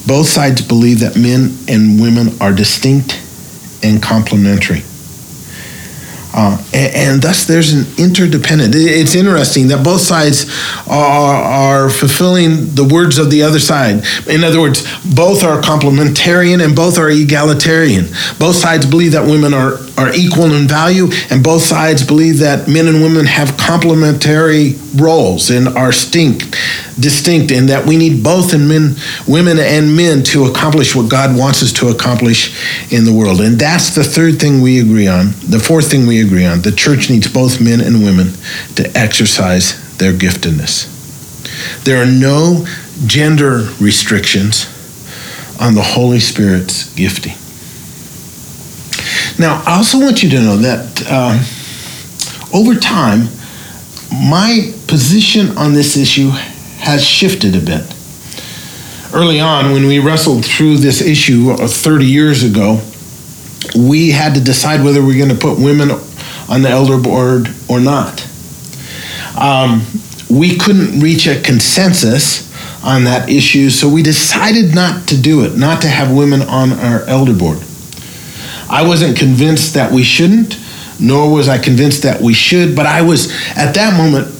both 0.07 0.27
sides 0.27 0.61
believe 0.61 0.99
that 0.99 1.15
men 1.15 1.57
and 1.67 1.99
women 1.99 2.39
are 2.41 2.53
distinct 2.53 3.19
and 3.83 4.01
complementary. 4.01 4.83
Uh, 6.33 6.57
and, 6.73 6.95
and, 6.95 7.21
thus 7.21 7.45
there's 7.45 7.73
an 7.73 7.85
interdependent. 7.97 8.73
It's 8.73 9.15
interesting 9.15 9.67
that 9.67 9.83
both 9.83 9.99
sides 9.99 10.45
are, 10.87 11.43
are 11.43 11.89
fulfilling 11.89 12.73
the 12.73 12.85
words 12.85 13.17
of 13.17 13.29
the 13.29 13.43
other 13.43 13.59
side. 13.59 14.05
In 14.29 14.43
other 14.45 14.61
words, 14.61 14.83
both 15.03 15.43
are 15.43 15.59
complementarian 15.61 16.63
and 16.63 16.73
both 16.73 16.97
are 16.97 17.09
egalitarian. 17.09 18.05
Both 18.39 18.55
sides 18.55 18.85
believe 18.85 19.11
that 19.11 19.25
women 19.25 19.53
are, 19.53 19.73
are 19.97 20.13
equal 20.13 20.53
in 20.53 20.67
value, 20.67 21.07
and 21.29 21.43
both 21.43 21.61
sides 21.61 22.05
believe 22.05 22.39
that 22.39 22.67
men 22.67 22.87
and 22.87 23.01
women 23.01 23.25
have 23.25 23.57
complementary 23.57 24.75
roles 24.95 25.49
and 25.49 25.67
are 25.67 25.91
distinct, 25.91 26.55
distinct, 26.99 27.51
and 27.51 27.69
that 27.69 27.85
we 27.85 27.97
need 27.97 28.23
both 28.23 28.53
in 28.53 28.67
men, 28.67 28.95
women 29.27 29.57
and 29.59 29.95
men 29.95 30.23
to 30.23 30.45
accomplish 30.45 30.95
what 30.95 31.09
God 31.09 31.37
wants 31.37 31.63
us 31.63 31.71
to 31.73 31.89
accomplish 31.89 32.91
in 32.91 33.05
the 33.05 33.13
world. 33.13 33.41
And 33.41 33.59
that's 33.59 33.95
the 33.95 34.03
third 34.03 34.39
thing 34.39 34.61
we 34.61 34.79
agree 34.79 35.07
on. 35.07 35.31
The 35.47 35.59
fourth 35.59 35.89
thing 35.89 36.07
we 36.07 36.21
agree 36.21 36.45
on. 36.45 36.61
The 36.61 36.71
church 36.71 37.09
needs 37.09 37.31
both 37.31 37.61
men 37.61 37.81
and 37.81 38.03
women 38.03 38.33
to 38.75 38.91
exercise 38.95 39.97
their 39.97 40.13
giftedness. 40.13 40.87
There 41.83 42.01
are 42.01 42.05
no 42.05 42.65
gender 43.05 43.69
restrictions 43.79 44.65
on 45.59 45.75
the 45.75 45.81
Holy 45.81 46.19
Spirit's 46.19 46.93
gifting. 46.95 47.35
Now, 49.41 49.63
I 49.65 49.77
also 49.77 49.99
want 49.99 50.21
you 50.21 50.29
to 50.29 50.39
know 50.39 50.57
that 50.57 51.03
uh, 51.09 51.33
over 52.55 52.75
time, 52.75 53.21
my 54.11 54.71
position 54.85 55.57
on 55.57 55.73
this 55.73 55.97
issue 55.97 56.29
has 56.77 57.03
shifted 57.03 57.55
a 57.55 57.59
bit. 57.59 57.91
Early 59.11 59.39
on, 59.39 59.71
when 59.71 59.87
we 59.87 59.97
wrestled 59.97 60.45
through 60.45 60.77
this 60.77 61.01
issue 61.01 61.55
30 61.55 62.05
years 62.05 62.43
ago, 62.43 62.81
we 63.75 64.11
had 64.11 64.35
to 64.35 64.41
decide 64.41 64.83
whether 64.83 65.03
we 65.03 65.15
are 65.15 65.25
going 65.25 65.35
to 65.35 65.43
put 65.43 65.57
women 65.57 65.89
on 66.47 66.61
the 66.61 66.69
elder 66.69 66.99
board 66.99 67.49
or 67.67 67.79
not. 67.79 68.23
Um, 69.35 69.87
we 70.29 70.55
couldn't 70.55 70.99
reach 70.99 71.25
a 71.25 71.41
consensus 71.41 72.47
on 72.83 73.05
that 73.05 73.27
issue, 73.27 73.71
so 73.71 73.89
we 73.89 74.03
decided 74.03 74.75
not 74.75 75.07
to 75.07 75.19
do 75.19 75.45
it, 75.45 75.57
not 75.57 75.81
to 75.81 75.87
have 75.87 76.15
women 76.15 76.43
on 76.43 76.73
our 76.73 77.01
elder 77.05 77.33
board. 77.33 77.57
I 78.71 78.87
wasn't 78.87 79.17
convinced 79.17 79.73
that 79.73 79.91
we 79.91 80.03
shouldn't, 80.03 80.57
nor 80.99 81.31
was 81.31 81.49
I 81.49 81.57
convinced 81.57 82.03
that 82.03 82.21
we 82.21 82.33
should, 82.33 82.75
but 82.75 82.85
I 82.85 83.01
was 83.01 83.31
at 83.57 83.73
that 83.75 83.97
moment 83.97 84.33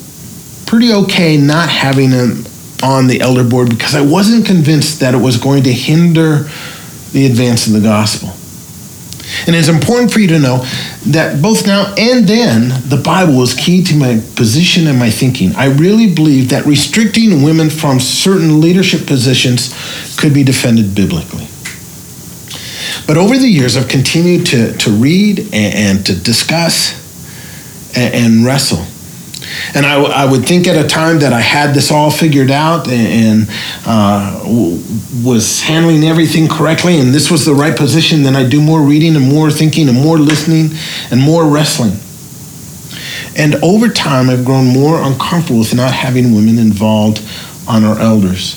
pretty 0.66 0.94
okay 0.94 1.36
not 1.36 1.68
having 1.68 2.12
them 2.12 2.46
on 2.82 3.08
the 3.08 3.20
elder 3.20 3.44
board 3.44 3.70
because 3.70 3.94
I 3.94 4.02
wasn't 4.02 4.46
convinced 4.46 5.02
that 5.02 5.14
it 5.14 5.18
was 5.18 5.38
going 5.38 5.64
to 5.64 5.74
hinder 5.74 6.50
the 7.12 7.26
advance 7.26 7.68
of 7.68 7.74
the 7.74 7.82
gospel. 7.82 8.30
And 9.48 9.56
it's 9.56 9.68
important 9.68 10.12
for 10.12 10.20
you 10.20 10.28
to 10.30 10.40
know 10.40 10.66
that 11.08 11.42
both 11.42 11.68
now 11.68 11.94
and 11.98 12.28
then, 12.28 12.70
the 12.90 13.02
Bible 13.04 13.38
was 13.38 13.54
key 13.54 13.84
to 13.84 13.96
my 13.96 14.22
position 14.36 14.88
and 14.88 14.98
my 14.98 15.10
thinking. 15.10 15.56
I 15.56 15.66
really 15.66 16.14
believe 16.14 16.50
that 16.50 16.66
restricting 16.66 17.44
women 17.44 17.70
from 17.70 18.00
certain 18.00 18.62
leadership 18.62 19.08
positions 19.08 19.74
could 20.18 20.34
be 20.34 20.44
defended 20.44 20.96
biblically. 20.96 21.48
But 23.12 23.18
over 23.18 23.38
the 23.38 23.50
years, 23.50 23.75
I've 23.75 23.89
continued 23.89 24.46
to, 24.46 24.72
to 24.72 24.89
read 24.89 25.39
and, 25.39 25.53
and 25.53 26.06
to 26.06 26.15
discuss 26.15 26.96
and, 27.94 28.15
and 28.15 28.46
wrestle 28.46 28.86
and 29.75 29.86
I, 29.86 30.01
I, 30.01 30.32
would 30.32 30.46
think 30.46 30.65
at 30.65 30.77
a 30.77 30.88
time 30.88 31.20
that 31.20 31.34
I 31.34 31.41
had 31.41 31.74
this 31.74 31.91
all 31.91 32.10
figured 32.10 32.50
out 32.50 32.88
and, 32.88 33.50
uh, 33.86 34.41
was 35.25 35.60
handling 35.60 36.06
everything 36.06 36.48
correctly, 36.48 37.01
and 37.01 37.13
this 37.13 37.30
was 37.30 37.46
the 37.46 37.53
right 37.53 37.75
position, 37.75 38.24
then 38.24 38.34
I'd 38.34 38.50
do 38.50 38.62
more 38.62 38.82
reading 38.82 39.18
and 39.18 39.27
more 39.27 39.51
thinking 39.51 39.89
and 39.89 39.98
more 39.98 40.18
listening 40.18 40.77
and 41.12 41.20
more 41.20 41.46
wrestling. 41.46 42.00
And 43.38 43.56
over 43.56 43.89
time, 43.89 44.30
I've 44.30 44.46
grown 44.46 44.68
more 44.68 45.01
uncomfortable 45.01 45.60
with 45.60 45.75
not 45.75 45.91
having 45.94 46.34
women 46.34 46.58
involved 46.58 47.22
on 47.68 47.84
our 47.84 48.00
elders, 48.00 48.56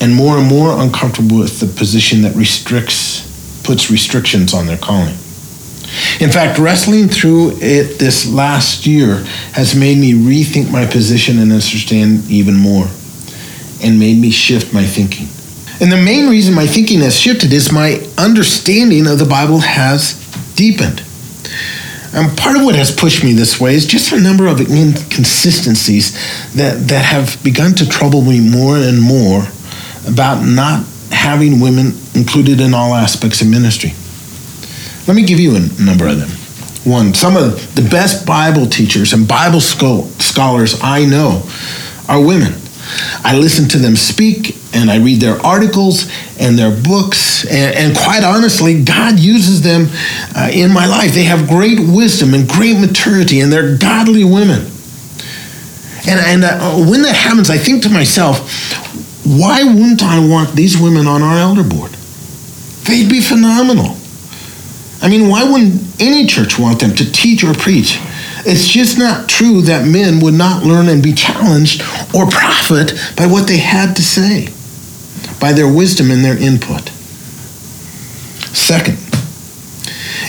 and 0.00 0.12
more 0.12 0.36
and 0.36 0.48
more 0.48 0.72
uncomfortable 0.82 1.38
with 1.38 1.60
the 1.60 1.66
position 1.66 2.22
that 2.22 2.34
restricts, 2.34 3.25
puts 3.66 3.90
restrictions 3.90 4.54
on 4.54 4.66
their 4.66 4.78
calling. 4.78 5.16
In 6.20 6.30
fact, 6.30 6.58
wrestling 6.58 7.08
through 7.08 7.52
it 7.60 7.98
this 7.98 8.30
last 8.30 8.86
year 8.86 9.24
has 9.52 9.74
made 9.74 9.98
me 9.98 10.12
rethink 10.12 10.70
my 10.70 10.86
position 10.86 11.38
and 11.38 11.52
understand 11.52 12.28
even 12.30 12.54
more, 12.54 12.86
and 13.82 13.98
made 13.98 14.18
me 14.18 14.30
shift 14.30 14.72
my 14.72 14.84
thinking. 14.84 15.28
And 15.80 15.92
the 15.92 16.02
main 16.02 16.30
reason 16.30 16.54
my 16.54 16.66
thinking 16.66 17.00
has 17.00 17.18
shifted 17.18 17.52
is 17.52 17.70
my 17.70 18.00
understanding 18.16 19.06
of 19.06 19.18
the 19.18 19.26
Bible 19.26 19.60
has 19.60 20.14
deepened. 20.54 21.02
And 22.14 22.36
part 22.38 22.56
of 22.56 22.64
what 22.64 22.74
has 22.74 22.90
pushed 22.90 23.22
me 23.22 23.34
this 23.34 23.60
way 23.60 23.74
is 23.74 23.86
just 23.86 24.10
a 24.12 24.20
number 24.20 24.46
of 24.46 24.58
inconsistencies 24.60 26.12
that, 26.54 26.88
that 26.88 27.04
have 27.04 27.42
begun 27.44 27.74
to 27.74 27.86
trouble 27.86 28.22
me 28.22 28.40
more 28.40 28.76
and 28.76 29.00
more 29.00 29.46
about 30.08 30.42
not 30.42 30.86
having 31.10 31.60
women 31.60 31.92
included 32.14 32.60
in 32.60 32.74
all 32.74 32.94
aspects 32.94 33.40
of 33.40 33.48
ministry. 33.48 33.92
Let 35.06 35.14
me 35.14 35.24
give 35.24 35.38
you 35.38 35.56
a 35.56 35.60
number 35.82 36.06
of 36.06 36.18
them. 36.18 36.30
One, 36.90 37.14
some 37.14 37.36
of 37.36 37.74
the 37.74 37.82
best 37.82 38.26
Bible 38.26 38.66
teachers 38.66 39.12
and 39.12 39.26
Bible 39.26 39.60
scholars 39.60 40.78
I 40.82 41.04
know 41.04 41.42
are 42.08 42.24
women. 42.24 42.54
I 43.24 43.36
listen 43.36 43.68
to 43.70 43.78
them 43.78 43.96
speak 43.96 44.56
and 44.72 44.90
I 44.90 44.98
read 44.98 45.20
their 45.20 45.40
articles 45.44 46.10
and 46.38 46.58
their 46.58 46.70
books, 46.70 47.44
and, 47.46 47.74
and 47.74 47.96
quite 47.96 48.22
honestly, 48.22 48.84
God 48.84 49.18
uses 49.18 49.62
them 49.62 49.88
uh, 50.36 50.50
in 50.52 50.72
my 50.72 50.86
life. 50.86 51.12
They 51.12 51.24
have 51.24 51.48
great 51.48 51.80
wisdom 51.80 52.34
and 52.34 52.48
great 52.48 52.78
maturity, 52.78 53.40
and 53.40 53.50
they're 53.50 53.76
godly 53.78 54.22
women. 54.22 54.70
And, 56.08 56.20
and 56.20 56.44
uh, 56.44 56.76
when 56.88 57.02
that 57.02 57.16
happens, 57.16 57.50
I 57.50 57.58
think 57.58 57.82
to 57.82 57.88
myself, 57.88 58.85
why 59.26 59.64
wouldn't 59.64 60.02
I 60.02 60.24
want 60.24 60.52
these 60.54 60.80
women 60.80 61.06
on 61.08 61.20
our 61.20 61.36
elder 61.36 61.64
board? 61.64 61.90
They'd 62.84 63.10
be 63.10 63.20
phenomenal. 63.20 63.96
I 65.02 65.08
mean, 65.08 65.28
why 65.28 65.42
wouldn't 65.42 66.00
any 66.00 66.26
church 66.26 66.58
want 66.58 66.80
them 66.80 66.94
to 66.94 67.10
teach 67.10 67.42
or 67.42 67.52
preach? 67.52 67.98
It's 68.46 68.68
just 68.68 68.98
not 68.98 69.28
true 69.28 69.62
that 69.62 69.86
men 69.86 70.20
would 70.20 70.34
not 70.34 70.62
learn 70.62 70.88
and 70.88 71.02
be 71.02 71.12
challenged 71.12 71.82
or 72.14 72.26
profit 72.28 72.92
by 73.16 73.26
what 73.26 73.48
they 73.48 73.58
had 73.58 73.96
to 73.96 74.02
say, 74.02 74.48
by 75.40 75.52
their 75.52 75.72
wisdom 75.72 76.12
and 76.12 76.24
their 76.24 76.38
input. 76.38 76.88
Second, 78.54 78.96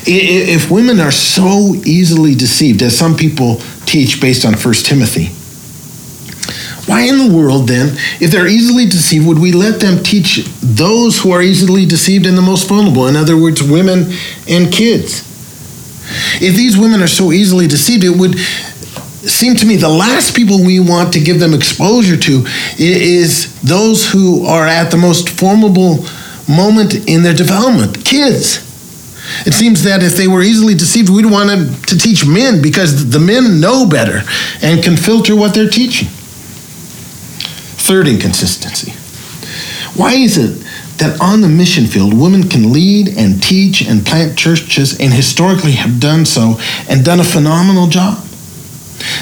if 0.09 0.71
women 0.71 0.99
are 0.99 1.11
so 1.11 1.75
easily 1.85 2.33
deceived, 2.33 2.81
as 2.81 2.97
some 2.97 3.15
people 3.15 3.61
teach 3.85 4.19
based 4.19 4.45
on 4.45 4.53
1 4.53 4.73
Timothy, 4.73 5.36
why 6.87 7.01
in 7.01 7.17
the 7.17 7.35
world 7.35 7.67
then, 7.67 7.97
if 8.21 8.31
they're 8.31 8.47
easily 8.47 8.85
deceived, 8.85 9.27
would 9.27 9.39
we 9.39 9.51
let 9.51 9.81
them 9.81 10.01
teach 10.03 10.45
those 10.61 11.19
who 11.19 11.31
are 11.31 11.41
easily 11.41 11.85
deceived 11.85 12.25
and 12.25 12.37
the 12.37 12.41
most 12.41 12.67
vulnerable? 12.67 13.07
In 13.07 13.15
other 13.15 13.37
words, 13.37 13.61
women 13.61 14.11
and 14.49 14.71
kids. 14.71 15.27
If 16.41 16.55
these 16.55 16.77
women 16.77 17.01
are 17.01 17.07
so 17.07 17.33
easily 17.33 17.67
deceived, 17.67 18.05
it 18.05 18.17
would 18.17 18.37
seem 18.37 19.55
to 19.55 19.65
me 19.65 19.75
the 19.75 19.89
last 19.89 20.33
people 20.33 20.65
we 20.65 20.79
want 20.79 21.11
to 21.13 21.19
give 21.19 21.41
them 21.41 21.53
exposure 21.53 22.15
to 22.15 22.45
is 22.79 23.59
those 23.61 24.09
who 24.09 24.45
are 24.45 24.65
at 24.65 24.89
the 24.89 24.97
most 24.97 25.29
formidable 25.29 26.05
moment 26.47 27.07
in 27.09 27.23
their 27.23 27.33
development 27.33 28.05
kids. 28.05 28.63
It 29.45 29.53
seems 29.53 29.83
that 29.83 30.03
if 30.03 30.15
they 30.15 30.29
were 30.29 30.41
easily 30.41 30.73
deceived, 30.73 31.09
we'd 31.09 31.25
want 31.25 31.49
to 31.49 31.97
teach 31.97 32.25
men 32.25 32.61
because 32.61 33.09
the 33.09 33.19
men 33.19 33.59
know 33.59 33.85
better 33.85 34.21
and 34.61 34.81
can 34.81 34.95
filter 34.95 35.35
what 35.35 35.53
they're 35.53 35.69
teaching. 35.69 36.07
Third 37.87 38.09
inconsistency. 38.09 38.91
Why 39.97 40.15
is 40.15 40.37
it 40.37 40.61
that 40.97 41.21
on 41.21 41.39
the 41.39 41.47
mission 41.47 41.85
field, 41.85 42.13
women 42.13 42.49
can 42.49 42.73
lead 42.73 43.07
and 43.07 43.41
teach 43.41 43.81
and 43.81 44.05
plant 44.05 44.37
churches 44.37 44.99
and 44.99 45.13
historically 45.13 45.71
have 45.71 45.97
done 45.97 46.25
so 46.25 46.59
and 46.89 47.05
done 47.05 47.21
a 47.21 47.23
phenomenal 47.23 47.87
job? 47.87 48.27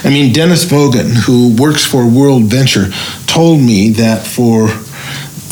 I 0.04 0.10
mean, 0.10 0.34
Dennis 0.34 0.66
Vogan, 0.66 1.12
who 1.12 1.56
works 1.62 1.86
for 1.86 2.10
World 2.10 2.46
Venture, 2.46 2.88
told 3.28 3.62
me 3.62 3.92
that 3.92 4.26
for 4.26 4.66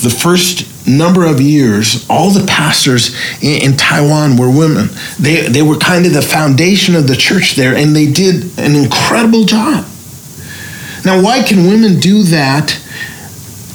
the 0.01 0.09
first 0.09 0.87
number 0.87 1.23
of 1.23 1.39
years, 1.39 2.07
all 2.09 2.31
the 2.31 2.47
pastors 2.47 3.15
in, 3.43 3.61
in, 3.61 3.77
Taiwan 3.77 4.37
were 4.37 4.49
women. 4.49 4.89
They, 5.19 5.47
they 5.47 5.61
were 5.61 5.77
kind 5.77 6.07
of 6.07 6.13
the 6.13 6.23
foundation 6.23 6.95
of 6.95 7.07
the 7.07 7.15
church 7.15 7.53
there, 7.53 7.75
and 7.75 7.95
they 7.95 8.11
did 8.11 8.57
an 8.57 8.75
incredible 8.75 9.45
job. 9.45 9.85
Now, 11.05 11.21
why 11.21 11.43
can 11.43 11.67
women 11.67 11.99
do 11.99 12.23
that 12.23 12.79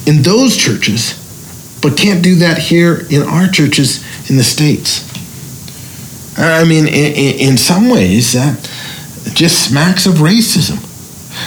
in 0.09 0.23
those 0.23 0.57
churches, 0.57 1.13
but 1.81 1.95
can't 1.95 2.23
do 2.23 2.35
that 2.35 2.57
here 2.57 3.05
in 3.11 3.21
our 3.21 3.47
churches 3.47 4.03
in 4.29 4.37
the 4.37 4.43
States. 4.43 5.05
I 6.37 6.63
mean, 6.63 6.87
in, 6.87 7.49
in 7.49 7.57
some 7.57 7.89
ways, 7.89 8.33
that 8.33 8.57
just 9.35 9.69
smacks 9.69 10.07
of 10.07 10.15
racism. 10.15 10.83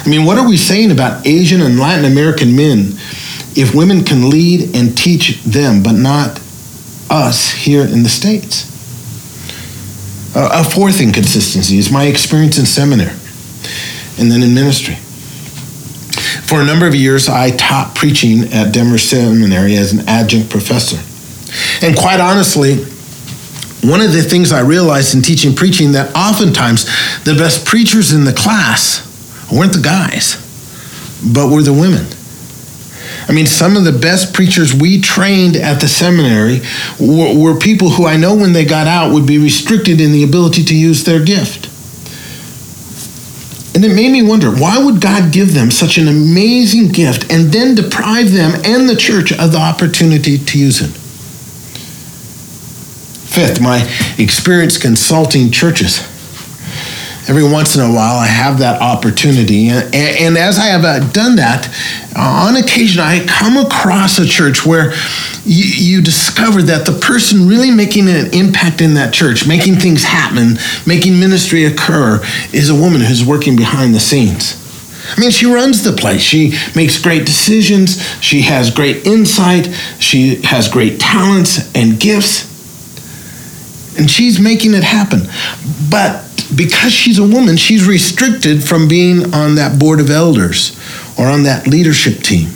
I 0.06 0.09
mean, 0.09 0.24
what 0.24 0.38
are 0.38 0.46
we 0.46 0.56
saying 0.56 0.92
about 0.92 1.26
Asian 1.26 1.61
and 1.61 1.78
Latin 1.78 2.04
American 2.04 2.54
men 2.54 2.92
if 3.54 3.74
women 3.74 4.04
can 4.04 4.30
lead 4.30 4.76
and 4.76 4.96
teach 4.96 5.42
them, 5.42 5.83
but 5.83 5.92
not 5.92 6.40
us 7.11 7.50
here 7.50 7.83
in 7.83 8.02
the 8.02 8.09
States? 8.09 8.70
a 10.35 10.64
fourth 10.64 10.98
inconsistency 11.02 11.76
is 11.76 11.90
my 11.90 12.04
experience 12.04 12.59
in 12.59 12.64
seminary 12.64 13.14
and 14.18 14.30
then 14.30 14.42
in 14.42 14.54
ministry. 14.54 14.96
For 16.52 16.60
a 16.60 16.66
number 16.66 16.86
of 16.86 16.94
years, 16.94 17.30
I 17.30 17.52
taught 17.52 17.94
preaching 17.94 18.52
at 18.52 18.74
Denver 18.74 18.98
Seminary 18.98 19.74
as 19.74 19.94
an 19.94 20.06
adjunct 20.06 20.50
professor. 20.50 21.00
And 21.82 21.96
quite 21.96 22.20
honestly, 22.20 22.74
one 23.88 24.02
of 24.02 24.12
the 24.12 24.20
things 24.20 24.52
I 24.52 24.60
realized 24.60 25.14
in 25.14 25.22
teaching 25.22 25.54
preaching 25.54 25.92
that 25.92 26.14
oftentimes 26.14 26.84
the 27.24 27.32
best 27.36 27.64
preachers 27.64 28.12
in 28.12 28.24
the 28.24 28.34
class 28.34 29.00
weren't 29.50 29.72
the 29.72 29.80
guys, 29.80 30.36
but 31.32 31.50
were 31.50 31.62
the 31.62 31.72
women. 31.72 32.04
I 33.26 33.32
mean, 33.32 33.46
some 33.46 33.74
of 33.74 33.84
the 33.84 33.98
best 33.98 34.34
preachers 34.34 34.74
we 34.74 35.00
trained 35.00 35.56
at 35.56 35.80
the 35.80 35.88
seminary 35.88 36.60
were, 37.00 37.34
were, 37.34 37.58
people 37.58 37.88
who 37.88 38.04
I 38.04 38.18
know 38.18 38.34
when 38.34 38.52
they 38.52 38.66
got 38.66 38.86
out 38.86 39.14
would 39.14 39.26
be 39.26 39.38
restricted 39.38 40.02
in 40.02 40.12
the 40.12 40.22
ability 40.22 40.64
to 40.64 40.76
use 40.76 41.04
their 41.04 41.24
gift. 41.24 41.71
And 43.74 43.85
it 43.85 43.94
made 43.94 44.12
me 44.12 44.22
wonder 44.22 44.50
why 44.50 44.78
would 44.78 45.00
God 45.00 45.32
give 45.32 45.54
them 45.54 45.70
such 45.70 45.96
an 45.96 46.06
amazing 46.06 46.88
gift 46.88 47.32
and 47.32 47.50
then 47.52 47.74
deprive 47.74 48.30
them 48.32 48.52
and 48.64 48.88
the 48.88 48.96
church 48.96 49.32
of 49.32 49.52
the 49.52 49.58
opportunity 49.58 50.37
to 50.37 50.58
use 50.58 50.82
it? 50.82 50.90
Fifth, 53.32 53.62
my 53.62 53.88
experience 54.18 54.76
consulting 54.76 55.50
churches 55.50 56.00
every 57.32 57.50
once 57.50 57.74
in 57.74 57.80
a 57.80 57.88
while 57.88 58.18
I 58.18 58.26
have 58.26 58.58
that 58.58 58.82
opportunity. 58.82 59.68
And, 59.68 59.94
and 59.94 60.36
as 60.36 60.58
I 60.58 60.66
have 60.66 60.84
uh, 60.84 60.98
done 61.12 61.36
that, 61.36 61.66
uh, 62.14 62.46
on 62.46 62.62
occasion 62.62 63.00
I 63.00 63.24
come 63.24 63.56
across 63.56 64.18
a 64.18 64.26
church 64.26 64.66
where 64.66 64.92
you, 65.46 65.96
you, 65.96 66.02
discover 66.02 66.60
that 66.60 66.84
the 66.84 66.92
person 66.92 67.48
really 67.48 67.70
making 67.70 68.06
an 68.10 68.34
impact 68.34 68.82
in 68.82 68.92
that 68.94 69.14
church, 69.14 69.48
making 69.48 69.76
things 69.76 70.04
happen, 70.04 70.58
making 70.86 71.18
ministry 71.18 71.64
occur, 71.64 72.20
is 72.52 72.68
a 72.68 72.74
woman 72.74 73.00
who's 73.00 73.24
working 73.24 73.56
behind 73.56 73.94
the 73.94 74.00
scenes. 74.00 74.60
I 75.16 75.18
mean, 75.18 75.30
she 75.30 75.46
runs 75.46 75.82
the 75.82 75.92
place. 75.92 76.20
She 76.20 76.52
makes 76.76 77.00
great 77.00 77.24
decisions. 77.24 78.06
She 78.20 78.42
has 78.42 78.70
great 78.70 79.06
insight. 79.06 79.68
She 79.98 80.36
has 80.42 80.68
great 80.68 81.00
talents 81.00 81.74
and 81.74 81.98
gifts. 81.98 82.44
And 83.98 84.10
she's 84.10 84.38
making 84.38 84.74
it 84.74 84.84
happen. 84.84 85.22
But 85.90 86.31
because 86.56 86.92
she's 86.92 87.18
a 87.18 87.26
woman, 87.26 87.56
she's 87.56 87.86
restricted 87.86 88.62
from 88.62 88.88
being 88.88 89.34
on 89.34 89.54
that 89.56 89.78
board 89.78 90.00
of 90.00 90.10
elders 90.10 90.78
or 91.18 91.26
on 91.26 91.44
that 91.44 91.66
leadership 91.66 92.18
team. 92.18 92.48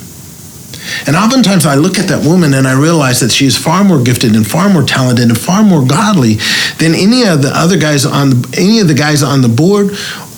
And 1.06 1.16
oftentimes 1.16 1.66
I 1.66 1.74
look 1.74 1.98
at 1.98 2.09
that 2.09 2.24
woman 2.24 2.54
and 2.54 2.66
I 2.66 2.78
realize 2.78 3.20
that 3.20 3.32
she 3.32 3.46
is 3.46 3.56
far 3.56 3.82
more 3.82 4.02
gifted 4.02 4.35
and 4.37 4.46
far 4.46 4.68
more 4.68 4.85
talented 4.85 5.28
and 5.28 5.38
far 5.38 5.62
more 5.62 5.85
godly 5.85 6.35
than 6.78 6.94
any 6.94 7.24
of 7.24 7.42
the 7.42 7.50
other 7.52 7.76
guys 7.78 8.06
on 8.06 8.30
the, 8.30 8.54
any 8.59 8.80
of 8.80 8.88
the 8.88 8.94
guys 8.94 9.22
on 9.22 9.42
the 9.42 9.48
board, 9.48 9.90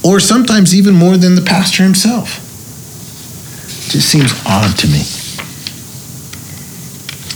or 0.05 0.21
sometimes 0.21 0.75
even 0.75 0.95
more 0.95 1.17
than 1.17 1.35
the 1.35 1.43
pastor 1.43 1.83
himself. 1.83 2.45
It 3.89 3.93
just 3.93 4.09
seems 4.09 4.33
odd 4.47 4.77
to 4.79 4.87
me. 4.87 5.03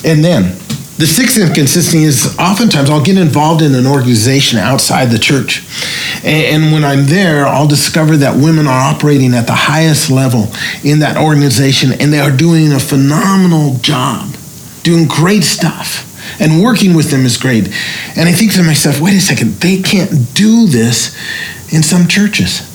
And 0.05 0.25
then 0.25 0.57
the 0.99 1.07
sixth 1.07 1.39
inconsistency 1.39 2.05
is 2.05 2.37
oftentimes 2.39 2.91
I'll 2.91 3.03
get 3.03 3.19
involved 3.19 3.63
in 3.63 3.75
an 3.75 3.87
organization 3.87 4.59
outside 4.59 5.07
the 5.07 5.19
church. 5.19 5.65
And, 6.25 6.73
when 6.73 6.85
I'm 6.85 7.07
there, 7.07 7.47
I'll 7.47 7.67
discover 7.67 8.17
that 8.19 8.37
women 8.37 8.67
are 8.67 8.95
operating 8.95 9.35
at 9.35 9.47
the 9.47 9.55
highest 9.55 10.11
level 10.11 10.47
in 10.85 11.01
that 11.01 11.17
organization 11.17 11.93
and 11.93 12.13
they 12.13 12.21
are 12.21 12.31
doing 12.31 12.73
a 12.73 12.79
phenomenal 12.79 13.79
job, 13.79 14.35
doing 14.83 15.09
great 15.09 15.43
stuff. 15.43 16.09
And 16.41 16.63
working 16.63 16.95
with 16.95 17.11
them 17.11 17.27
is 17.27 17.37
great. 17.37 17.67
And 18.17 18.29
I 18.29 18.33
think 18.33 18.53
to 18.53 18.63
myself, 18.63 19.01
wait 19.01 19.15
a 19.15 19.21
second, 19.21 19.55
they 19.55 19.83
can't 19.83 20.33
do 20.35 20.67
this 20.67 21.15
in 21.73 21.83
some 21.83 22.07
churches. 22.07 22.69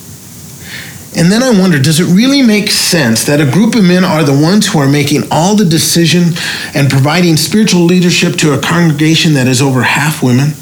And 1.18 1.32
then 1.32 1.42
I 1.42 1.58
wonder 1.60 1.80
does 1.80 2.00
it 2.00 2.14
really 2.14 2.44
make 2.44 2.70
sense 2.70 3.24
that 3.24 3.42
a 3.42 3.50
group 3.50 3.74
of 3.74 3.84
men 3.84 4.04
are 4.04 4.24
the 4.24 4.38
ones 4.38 4.68
who 4.68 4.80
are 4.80 4.90
making 4.90 5.24
all 5.32 5.56
the 5.56 5.66
decision 5.66 6.34
and 6.76 6.90
providing 6.90 7.38
spiritual 7.38 7.82
leadership 7.82 8.36
to 8.36 8.54
a 8.54 8.62
congregation 8.62 9.34
that 9.34 9.48
is 9.48 9.62
over 9.62 9.82
half 9.82 10.22
women 10.22 10.54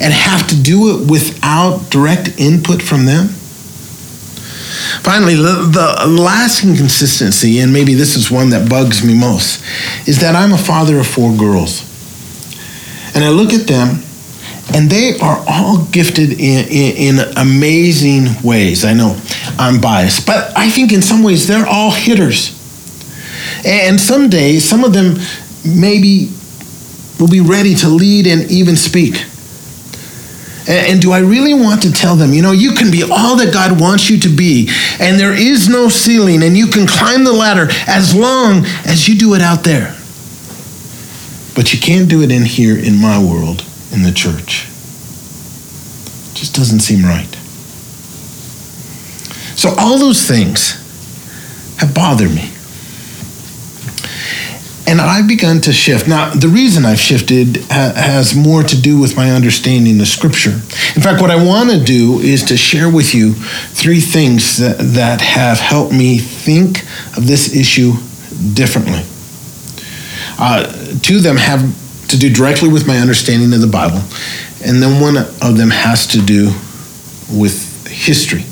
and 0.00 0.12
have 0.12 0.46
to 0.48 0.56
do 0.60 0.90
it 0.90 1.10
without 1.10 1.90
direct 1.90 2.38
input 2.38 2.82
from 2.82 3.06
them? 3.06 3.28
Finally, 5.02 5.34
the, 5.36 5.68
the 5.72 6.06
last 6.06 6.64
inconsistency, 6.64 7.60
and 7.60 7.72
maybe 7.72 7.94
this 7.94 8.16
is 8.16 8.30
one 8.30 8.50
that 8.50 8.68
bugs 8.68 9.04
me 9.04 9.14
most, 9.18 9.62
is 10.08 10.20
that 10.20 10.34
I'm 10.34 10.52
a 10.52 10.58
father 10.58 10.98
of 10.98 11.06
four 11.06 11.32
girls. 11.36 11.82
And 13.14 13.24
I 13.24 13.30
look 13.30 13.52
at 13.52 13.66
them 13.66 14.02
And 14.74 14.90
they 14.90 15.16
are 15.20 15.44
all 15.48 15.84
gifted 15.92 16.32
in, 16.32 16.66
in, 16.68 17.18
in 17.18 17.32
amazing 17.36 18.42
ways. 18.42 18.84
I 18.84 18.94
know 18.94 19.16
I'm 19.58 19.80
biased, 19.80 20.26
but 20.26 20.56
I 20.56 20.70
think 20.70 20.92
in 20.92 21.02
some 21.02 21.22
ways 21.22 21.46
they're 21.46 21.66
all 21.66 21.92
hitters. 21.92 22.50
And 23.64 24.00
someday, 24.00 24.58
some 24.58 24.84
of 24.84 24.92
them 24.92 25.18
maybe 25.64 26.30
will 27.18 27.28
be 27.28 27.40
ready 27.40 27.74
to 27.76 27.88
lead 27.88 28.26
and 28.26 28.50
even 28.50 28.76
speak. 28.76 29.24
And, 30.68 31.00
do 31.00 31.12
I 31.12 31.20
really 31.20 31.54
want 31.54 31.82
to 31.82 31.92
tell 31.92 32.16
them, 32.16 32.32
you 32.32 32.42
know, 32.42 32.50
you 32.50 32.72
can 32.72 32.90
be 32.90 33.04
all 33.04 33.36
that 33.36 33.52
God 33.52 33.80
wants 33.80 34.10
you 34.10 34.18
to 34.20 34.28
be, 34.28 34.68
and 34.98 35.18
there 35.18 35.32
is 35.32 35.68
no 35.68 35.88
ceiling, 35.88 36.42
and 36.42 36.56
you 36.56 36.66
can 36.66 36.88
climb 36.88 37.22
the 37.22 37.32
ladder 37.32 37.68
as 37.86 38.14
long 38.14 38.64
as 38.84 39.06
you 39.06 39.16
do 39.16 39.34
it 39.34 39.40
out 39.40 39.62
there. 39.62 39.96
But 41.54 41.72
you 41.72 41.78
can't 41.78 42.08
do 42.08 42.22
it 42.22 42.32
in 42.32 42.44
here 42.44 42.76
in 42.76 43.00
my 43.00 43.22
world, 43.22 43.64
in 43.92 44.02
the 44.02 44.12
church. 44.12 44.66
It 46.32 46.34
just 46.34 46.54
doesn't 46.54 46.80
seem 46.80 47.04
right. 47.04 47.32
So 49.56 49.70
all 49.78 49.98
those 49.98 50.26
things 50.26 50.74
have 51.78 51.94
bothered 51.94 52.34
me. 52.34 52.50
And 54.88 55.00
I've 55.00 55.26
begun 55.26 55.60
to 55.62 55.72
shift. 55.72 56.06
Now, 56.06 56.30
the 56.30 56.48
reason 56.48 56.84
I've 56.84 57.00
shifted 57.00 57.56
ha- 57.70 57.92
has 57.96 58.36
more 58.36 58.62
to 58.62 58.80
do 58.80 59.00
with 59.00 59.16
my 59.16 59.32
understanding 59.32 60.00
of 60.00 60.06
scripture. 60.06 60.52
In 60.94 61.02
fact, 61.02 61.20
what 61.20 61.30
I 61.30 61.44
want 61.44 61.70
to 61.70 61.82
do 61.82 62.20
is 62.20 62.44
to 62.44 62.56
share 62.56 62.88
with 62.88 63.12
you 63.12 63.32
three 63.34 64.00
things 64.00 64.58
that, 64.58 64.78
that 64.78 65.20
have 65.20 65.58
helped 65.58 65.92
me 65.92 66.18
think 66.18 66.82
of 67.16 67.26
this 67.26 67.54
issue 67.56 67.94
differently. 68.54 69.02
Uh, 70.38 70.72
two 71.02 71.16
of 71.16 71.22
them 71.24 71.36
have 71.36 71.60
to 72.08 72.16
do 72.16 72.30
directly 72.30 72.68
with 72.68 72.86
my 72.86 72.98
understanding 72.98 73.52
of 73.52 73.60
the 73.60 73.66
Bible, 73.66 74.02
and 74.64 74.80
then 74.80 75.00
one 75.00 75.16
of 75.16 75.56
them 75.56 75.70
has 75.70 76.06
to 76.08 76.20
do 76.20 76.52
with 77.32 77.88
history. 77.88 78.44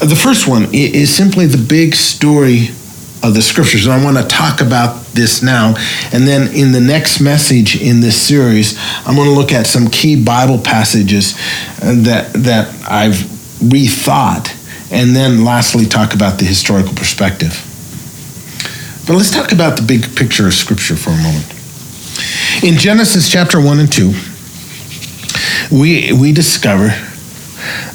The 0.00 0.16
first 0.16 0.48
one 0.48 0.68
is 0.72 1.14
simply 1.14 1.46
the 1.46 1.62
big 1.62 1.94
story 1.94 2.70
of 3.24 3.32
the 3.34 3.42
scriptures. 3.42 3.86
And 3.86 3.94
I 3.94 4.04
want 4.04 4.18
to 4.18 4.24
talk 4.24 4.60
about 4.60 5.06
this 5.06 5.42
now. 5.42 5.74
And 6.12 6.28
then 6.28 6.54
in 6.54 6.72
the 6.72 6.80
next 6.80 7.20
message 7.20 7.80
in 7.80 8.00
this 8.00 8.20
series, 8.20 8.78
I'm 9.06 9.16
going 9.16 9.28
to 9.28 9.34
look 9.34 9.50
at 9.50 9.66
some 9.66 9.88
key 9.88 10.22
Bible 10.22 10.58
passages 10.58 11.34
that, 11.80 12.32
that 12.34 12.68
I've 12.88 13.14
rethought. 13.64 14.52
And 14.92 15.16
then 15.16 15.44
lastly, 15.44 15.86
talk 15.86 16.14
about 16.14 16.38
the 16.38 16.44
historical 16.44 16.94
perspective. 16.94 17.52
But 19.06 19.14
let's 19.14 19.30
talk 19.30 19.52
about 19.52 19.76
the 19.76 19.82
big 19.82 20.14
picture 20.14 20.46
of 20.46 20.52
scripture 20.52 20.96
for 20.96 21.10
a 21.10 21.16
moment. 21.16 21.50
In 22.62 22.78
Genesis 22.78 23.30
chapter 23.30 23.60
1 23.60 23.80
and 23.80 23.92
2, 23.92 24.12
we, 25.72 26.12
we 26.12 26.32
discover 26.32 26.88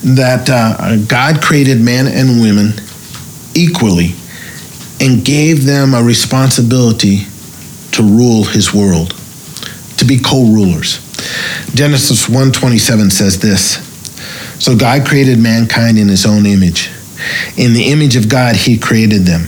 that 0.03 0.49
uh, 0.49 0.97
God 1.07 1.41
created 1.41 1.79
man 1.79 2.07
and 2.07 2.41
women 2.41 2.73
equally 3.53 4.15
and 4.99 5.23
gave 5.23 5.65
them 5.65 5.93
a 5.93 6.03
responsibility 6.03 7.25
to 7.91 8.03
rule 8.03 8.43
his 8.43 8.73
world, 8.73 9.15
to 9.97 10.05
be 10.05 10.19
co-rulers. 10.19 10.99
Genesis 11.73 12.27
1:27 12.27 13.12
says 13.12 13.39
this. 13.39 13.79
So 14.59 14.75
God 14.75 15.05
created 15.05 15.39
mankind 15.39 15.97
in 15.97 16.09
his 16.09 16.25
own 16.25 16.45
image. 16.45 16.89
In 17.57 17.73
the 17.73 17.85
image 17.91 18.15
of 18.15 18.29
God 18.29 18.55
he 18.55 18.77
created 18.77 19.25
them. 19.25 19.47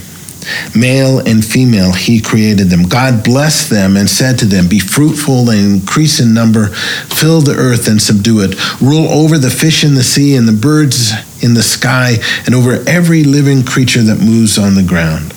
Male 0.74 1.20
and 1.20 1.44
female, 1.44 1.92
he 1.92 2.20
created 2.20 2.68
them. 2.68 2.88
God 2.88 3.22
blessed 3.22 3.70
them 3.70 3.96
and 3.96 4.10
said 4.10 4.38
to 4.40 4.44
them, 4.44 4.68
Be 4.68 4.80
fruitful 4.80 5.50
and 5.50 5.80
increase 5.80 6.18
in 6.18 6.34
number, 6.34 6.68
fill 6.68 7.40
the 7.40 7.54
earth 7.54 7.86
and 7.86 8.02
subdue 8.02 8.40
it, 8.40 8.80
rule 8.80 9.08
over 9.08 9.38
the 9.38 9.50
fish 9.50 9.84
in 9.84 9.94
the 9.94 10.02
sea 10.02 10.34
and 10.34 10.48
the 10.48 10.52
birds 10.52 11.12
in 11.42 11.54
the 11.54 11.62
sky, 11.62 12.16
and 12.44 12.54
over 12.54 12.82
every 12.88 13.22
living 13.22 13.64
creature 13.64 14.02
that 14.02 14.18
moves 14.18 14.58
on 14.58 14.74
the 14.74 14.82
ground. 14.82 15.31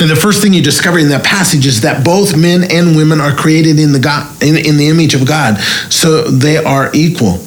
And 0.00 0.10
the 0.10 0.16
first 0.16 0.42
thing 0.42 0.52
you 0.52 0.62
discover 0.62 0.98
in 0.98 1.08
that 1.10 1.24
passage 1.24 1.66
is 1.66 1.82
that 1.82 2.04
both 2.04 2.36
men 2.36 2.64
and 2.70 2.96
women 2.96 3.20
are 3.20 3.34
created 3.34 3.78
in 3.78 3.92
the 3.92 4.00
God 4.00 4.42
in, 4.42 4.56
in 4.56 4.76
the 4.76 4.88
image 4.88 5.14
of 5.14 5.26
God. 5.26 5.58
So 5.90 6.22
they 6.22 6.56
are 6.56 6.90
equal. 6.92 7.38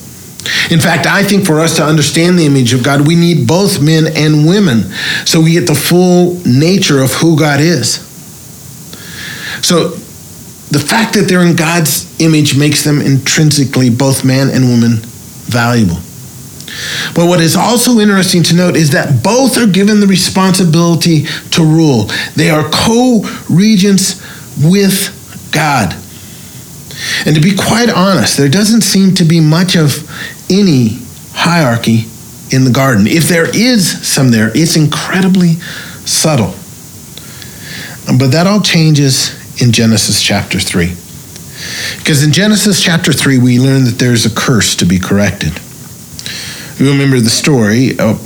In 0.71 0.79
fact, 0.79 1.07
I 1.07 1.23
think 1.23 1.45
for 1.45 1.59
us 1.59 1.77
to 1.77 1.83
understand 1.83 2.37
the 2.37 2.45
image 2.45 2.73
of 2.73 2.83
God, 2.83 3.07
we 3.07 3.15
need 3.15 3.47
both 3.47 3.81
men 3.81 4.05
and 4.15 4.45
women 4.45 4.91
so 5.25 5.41
we 5.41 5.53
get 5.53 5.67
the 5.67 5.75
full 5.75 6.39
nature 6.45 7.01
of 7.01 7.13
who 7.13 7.37
God 7.37 7.59
is. 7.61 7.95
So 9.65 9.89
the 10.69 10.79
fact 10.79 11.13
that 11.13 11.27
they're 11.27 11.45
in 11.45 11.55
God's 11.55 12.19
image 12.19 12.57
makes 12.57 12.83
them 12.83 12.99
intrinsically, 13.01 13.89
both 13.89 14.25
man 14.25 14.49
and 14.49 14.69
woman, 14.69 14.97
valuable. 15.47 15.97
But 17.15 17.27
what 17.27 17.41
is 17.41 17.55
also 17.55 17.99
interesting 17.99 18.43
to 18.43 18.55
note 18.55 18.75
is 18.75 18.91
that 18.91 19.23
both 19.23 19.57
are 19.57 19.67
given 19.67 19.99
the 19.99 20.07
responsibility 20.07 21.25
to 21.51 21.63
rule. 21.63 22.09
They 22.35 22.49
are 22.49 22.67
co 22.71 23.21
regents 23.49 24.21
with 24.57 25.11
God. 25.51 25.95
And 27.25 27.35
to 27.35 27.41
be 27.41 27.55
quite 27.55 27.89
honest, 27.89 28.37
there 28.37 28.49
doesn't 28.49 28.81
seem 28.81 29.13
to 29.15 29.25
be 29.25 29.39
much 29.39 29.75
of 29.75 30.09
any 30.49 30.99
hierarchy 31.33 32.05
in 32.51 32.63
the 32.63 32.71
garden. 32.71 33.07
If 33.07 33.27
there 33.27 33.49
is 33.55 34.07
some 34.07 34.31
there, 34.31 34.51
it's 34.55 34.75
incredibly 34.75 35.55
subtle. 36.05 36.53
But 38.17 38.31
that 38.31 38.47
all 38.47 38.61
changes 38.61 39.61
in 39.61 39.71
Genesis 39.71 40.21
chapter 40.21 40.59
3. 40.59 40.95
Because 41.97 42.23
in 42.23 42.31
Genesis 42.31 42.81
chapter 42.81 43.13
3, 43.13 43.37
we 43.39 43.59
learn 43.59 43.85
that 43.85 43.97
there's 43.97 44.25
a 44.25 44.29
curse 44.29 44.75
to 44.77 44.85
be 44.85 44.99
corrected. 44.99 45.53
You 46.77 46.91
remember 46.91 47.19
the 47.19 47.29
story. 47.29 47.97
Uh, 47.99 48.17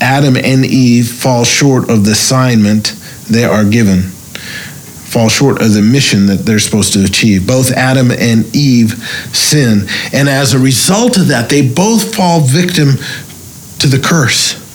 Adam 0.00 0.36
and 0.36 0.64
Eve 0.64 1.08
fall 1.10 1.44
short 1.44 1.90
of 1.90 2.04
the 2.04 2.12
assignment 2.12 2.94
they 3.28 3.44
are 3.44 3.64
given, 3.64 4.02
fall 4.02 5.28
short 5.28 5.60
of 5.60 5.72
the 5.72 5.82
mission 5.82 6.26
that 6.26 6.46
they're 6.46 6.60
supposed 6.60 6.92
to 6.92 7.04
achieve. 7.04 7.46
Both 7.46 7.72
Adam 7.72 8.10
and 8.10 8.54
Eve 8.54 8.92
sin. 9.32 9.86
And 10.12 10.28
as 10.28 10.54
a 10.54 10.58
result 10.58 11.16
of 11.16 11.28
that, 11.28 11.50
they 11.50 11.68
both 11.68 12.14
fall 12.14 12.40
victim 12.40 12.96
to 13.80 13.86
the 13.88 14.00
curse. 14.02 14.66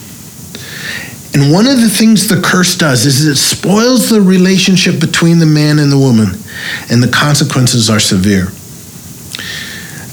And 1.36 1.52
one 1.52 1.66
of 1.66 1.82
the 1.82 1.90
things 1.90 2.28
the 2.28 2.42
curse 2.42 2.78
does 2.78 3.06
is 3.06 3.26
it 3.26 3.38
spoils 3.38 4.10
the 4.10 4.22
relationship 4.22 5.00
between 5.00 5.40
the 5.40 5.48
man 5.48 5.80
and 5.80 5.92
the 5.92 5.98
woman, 5.98 6.38
and 6.92 7.02
the 7.02 7.12
consequences 7.12 7.90
are 7.90 8.00
severe 8.00 8.50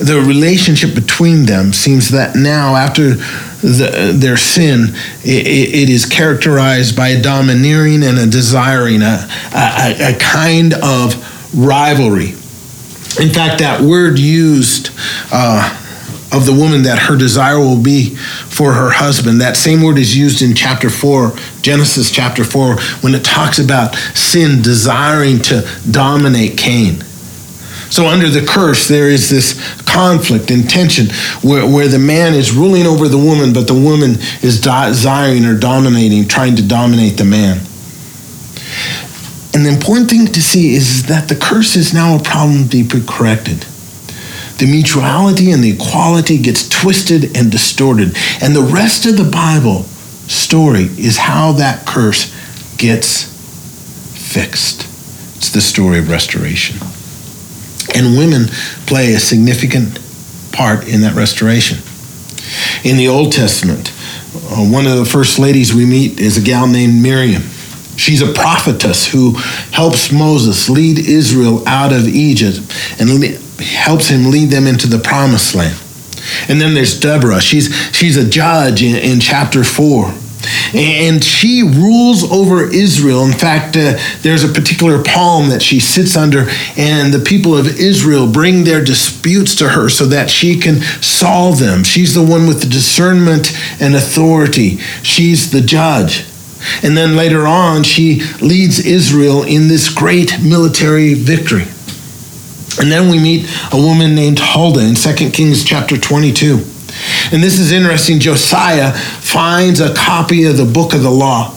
the 0.00 0.22
relationship 0.26 0.94
between 0.94 1.44
them 1.44 1.72
seems 1.72 2.08
that 2.10 2.34
now, 2.34 2.74
after 2.74 3.14
the, 3.14 4.12
their 4.14 4.38
sin, 4.38 4.94
it, 5.22 5.46
it 5.46 5.90
is 5.90 6.06
characterized 6.06 6.96
by 6.96 7.08
a 7.08 7.22
domineering 7.22 8.02
and 8.02 8.18
a 8.18 8.26
desiring, 8.26 9.02
a, 9.02 9.28
a, 9.54 10.14
a 10.14 10.18
kind 10.18 10.72
of 10.82 11.14
rivalry. 11.54 12.30
In 13.20 13.28
fact, 13.28 13.58
that 13.60 13.82
word 13.82 14.18
used 14.18 14.90
uh, 15.32 15.76
of 16.32 16.46
the 16.46 16.52
woman 16.52 16.82
that 16.84 16.98
her 16.98 17.16
desire 17.16 17.58
will 17.58 17.80
be 17.80 18.14
for 18.14 18.72
her 18.72 18.90
husband, 18.90 19.40
that 19.40 19.56
same 19.56 19.82
word 19.82 19.98
is 19.98 20.16
used 20.16 20.40
in 20.40 20.54
chapter 20.54 20.88
4, 20.88 21.34
Genesis 21.60 22.10
chapter 22.10 22.44
4, 22.44 22.76
when 23.02 23.14
it 23.14 23.24
talks 23.24 23.58
about 23.58 23.94
sin 24.14 24.62
desiring 24.62 25.40
to 25.42 25.68
dominate 25.90 26.56
Cain. 26.56 27.04
So, 27.90 28.06
under 28.06 28.28
the 28.28 28.46
curse, 28.46 28.86
there 28.86 29.08
is 29.08 29.28
this 29.28 29.54
conflict 29.82 30.50
and 30.50 30.68
tension 30.70 31.06
where, 31.42 31.66
where 31.66 31.88
the 31.88 31.98
man 31.98 32.34
is 32.34 32.52
ruling 32.52 32.86
over 32.86 33.08
the 33.08 33.18
woman, 33.18 33.52
but 33.52 33.66
the 33.66 33.74
woman 33.74 34.12
is 34.42 34.60
desiring 34.60 35.44
or 35.44 35.58
dominating, 35.58 36.28
trying 36.28 36.54
to 36.56 36.66
dominate 36.66 37.16
the 37.16 37.24
man. 37.24 37.58
And 39.52 39.66
the 39.66 39.70
important 39.70 40.08
thing 40.08 40.26
to 40.26 40.40
see 40.40 40.74
is 40.74 41.06
that 41.06 41.28
the 41.28 41.34
curse 41.34 41.74
is 41.74 41.92
now 41.92 42.16
a 42.16 42.22
problem 42.22 42.68
to 42.68 42.84
be 42.84 43.04
corrected. 43.04 43.66
The 44.58 44.66
mutuality 44.70 45.50
and 45.50 45.64
the 45.64 45.70
equality 45.70 46.38
gets 46.38 46.68
twisted 46.68 47.36
and 47.36 47.50
distorted. 47.50 48.14
And 48.40 48.54
the 48.54 48.62
rest 48.62 49.06
of 49.06 49.16
the 49.16 49.28
Bible 49.28 49.82
story 50.28 50.84
is 50.84 51.16
how 51.16 51.52
that 51.52 51.86
curse 51.86 52.30
gets 52.76 53.24
fixed. 54.32 54.82
It's 55.36 55.50
the 55.50 55.60
story 55.60 55.98
of 55.98 56.08
restoration. 56.08 56.78
And 57.94 58.16
women 58.16 58.46
play 58.86 59.14
a 59.14 59.20
significant 59.20 59.98
part 60.52 60.88
in 60.88 61.02
that 61.02 61.14
restoration. 61.14 61.78
In 62.84 62.96
the 62.96 63.08
Old 63.08 63.32
Testament, 63.32 63.92
uh, 64.50 64.66
one 64.66 64.86
of 64.86 64.96
the 64.96 65.04
first 65.04 65.38
ladies 65.38 65.74
we 65.74 65.86
meet 65.86 66.20
is 66.20 66.36
a 66.36 66.40
gal 66.40 66.66
named 66.66 67.02
Miriam. 67.02 67.42
She's 67.96 68.22
a 68.22 68.32
prophetess 68.32 69.06
who 69.06 69.34
helps 69.72 70.10
Moses 70.10 70.70
lead 70.70 70.98
Israel 70.98 71.66
out 71.68 71.92
of 71.92 72.08
Egypt 72.08 72.60
and 72.98 73.22
helps 73.60 74.08
him 74.08 74.30
lead 74.30 74.50
them 74.50 74.66
into 74.66 74.86
the 74.86 74.98
promised 74.98 75.54
land. 75.54 75.78
And 76.48 76.60
then 76.60 76.74
there's 76.74 76.98
Deborah. 76.98 77.40
She's, 77.40 77.74
she's 77.94 78.16
a 78.16 78.28
judge 78.28 78.82
in, 78.82 78.96
in 78.96 79.20
chapter 79.20 79.64
4. 79.64 80.14
And 80.74 81.22
she 81.22 81.62
rules 81.62 82.30
over 82.30 82.68
Israel. 82.68 83.24
In 83.24 83.32
fact, 83.32 83.76
uh, 83.76 83.98
there's 84.22 84.44
a 84.44 84.48
particular 84.48 85.02
palm 85.02 85.48
that 85.50 85.62
she 85.62 85.80
sits 85.80 86.16
under, 86.16 86.46
and 86.76 87.12
the 87.12 87.24
people 87.24 87.56
of 87.56 87.66
Israel 87.66 88.30
bring 88.30 88.64
their 88.64 88.84
disputes 88.84 89.54
to 89.56 89.68
her 89.68 89.88
so 89.88 90.06
that 90.06 90.30
she 90.30 90.58
can 90.58 90.80
solve 91.02 91.58
them. 91.58 91.84
She's 91.84 92.14
the 92.14 92.22
one 92.22 92.46
with 92.46 92.60
the 92.60 92.68
discernment 92.68 93.52
and 93.80 93.94
authority, 93.94 94.78
she's 95.02 95.50
the 95.50 95.60
judge. 95.60 96.26
And 96.82 96.96
then 96.96 97.16
later 97.16 97.46
on, 97.46 97.84
she 97.84 98.20
leads 98.40 98.78
Israel 98.78 99.42
in 99.42 99.68
this 99.68 99.88
great 99.88 100.42
military 100.42 101.14
victory. 101.14 101.64
And 102.78 102.90
then 102.90 103.10
we 103.10 103.18
meet 103.18 103.48
a 103.72 103.76
woman 103.76 104.14
named 104.14 104.38
Huldah 104.40 104.80
in 104.80 104.94
2 104.94 105.30
Kings 105.30 105.64
chapter 105.64 105.96
22. 105.96 106.64
And 107.32 107.42
this 107.42 107.58
is 107.58 107.72
interesting. 107.72 108.18
Josiah 108.18 108.92
finds 108.92 109.80
a 109.80 109.94
copy 109.94 110.44
of 110.44 110.56
the 110.56 110.64
book 110.64 110.94
of 110.94 111.02
the 111.02 111.10
law, 111.10 111.54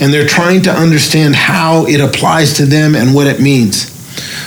and 0.00 0.12
they're 0.12 0.26
trying 0.26 0.62
to 0.62 0.70
understand 0.70 1.34
how 1.34 1.86
it 1.86 2.00
applies 2.00 2.54
to 2.54 2.66
them 2.66 2.94
and 2.94 3.14
what 3.14 3.26
it 3.26 3.40
means. 3.40 3.90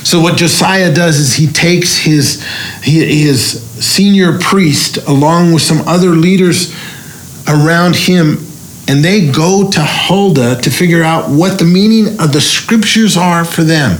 So 0.07 0.21
what 0.21 0.37
Josiah 0.37 0.93
does 0.93 1.17
is 1.17 1.33
he 1.33 1.47
takes 1.47 1.97
his 1.97 2.43
his 2.81 3.61
senior 3.85 4.39
priest 4.39 4.97
along 5.07 5.53
with 5.53 5.61
some 5.61 5.85
other 5.87 6.11
leaders 6.11 6.73
around 7.47 7.95
him 7.95 8.37
and 8.87 9.03
they 9.03 9.29
go 9.29 9.69
to 9.69 9.81
Huldah 9.81 10.61
to 10.61 10.69
figure 10.69 11.03
out 11.03 11.29
what 11.29 11.59
the 11.59 11.65
meaning 11.65 12.19
of 12.21 12.31
the 12.31 12.39
scriptures 12.39 13.17
are 13.17 13.43
for 13.43 13.63
them. 13.63 13.99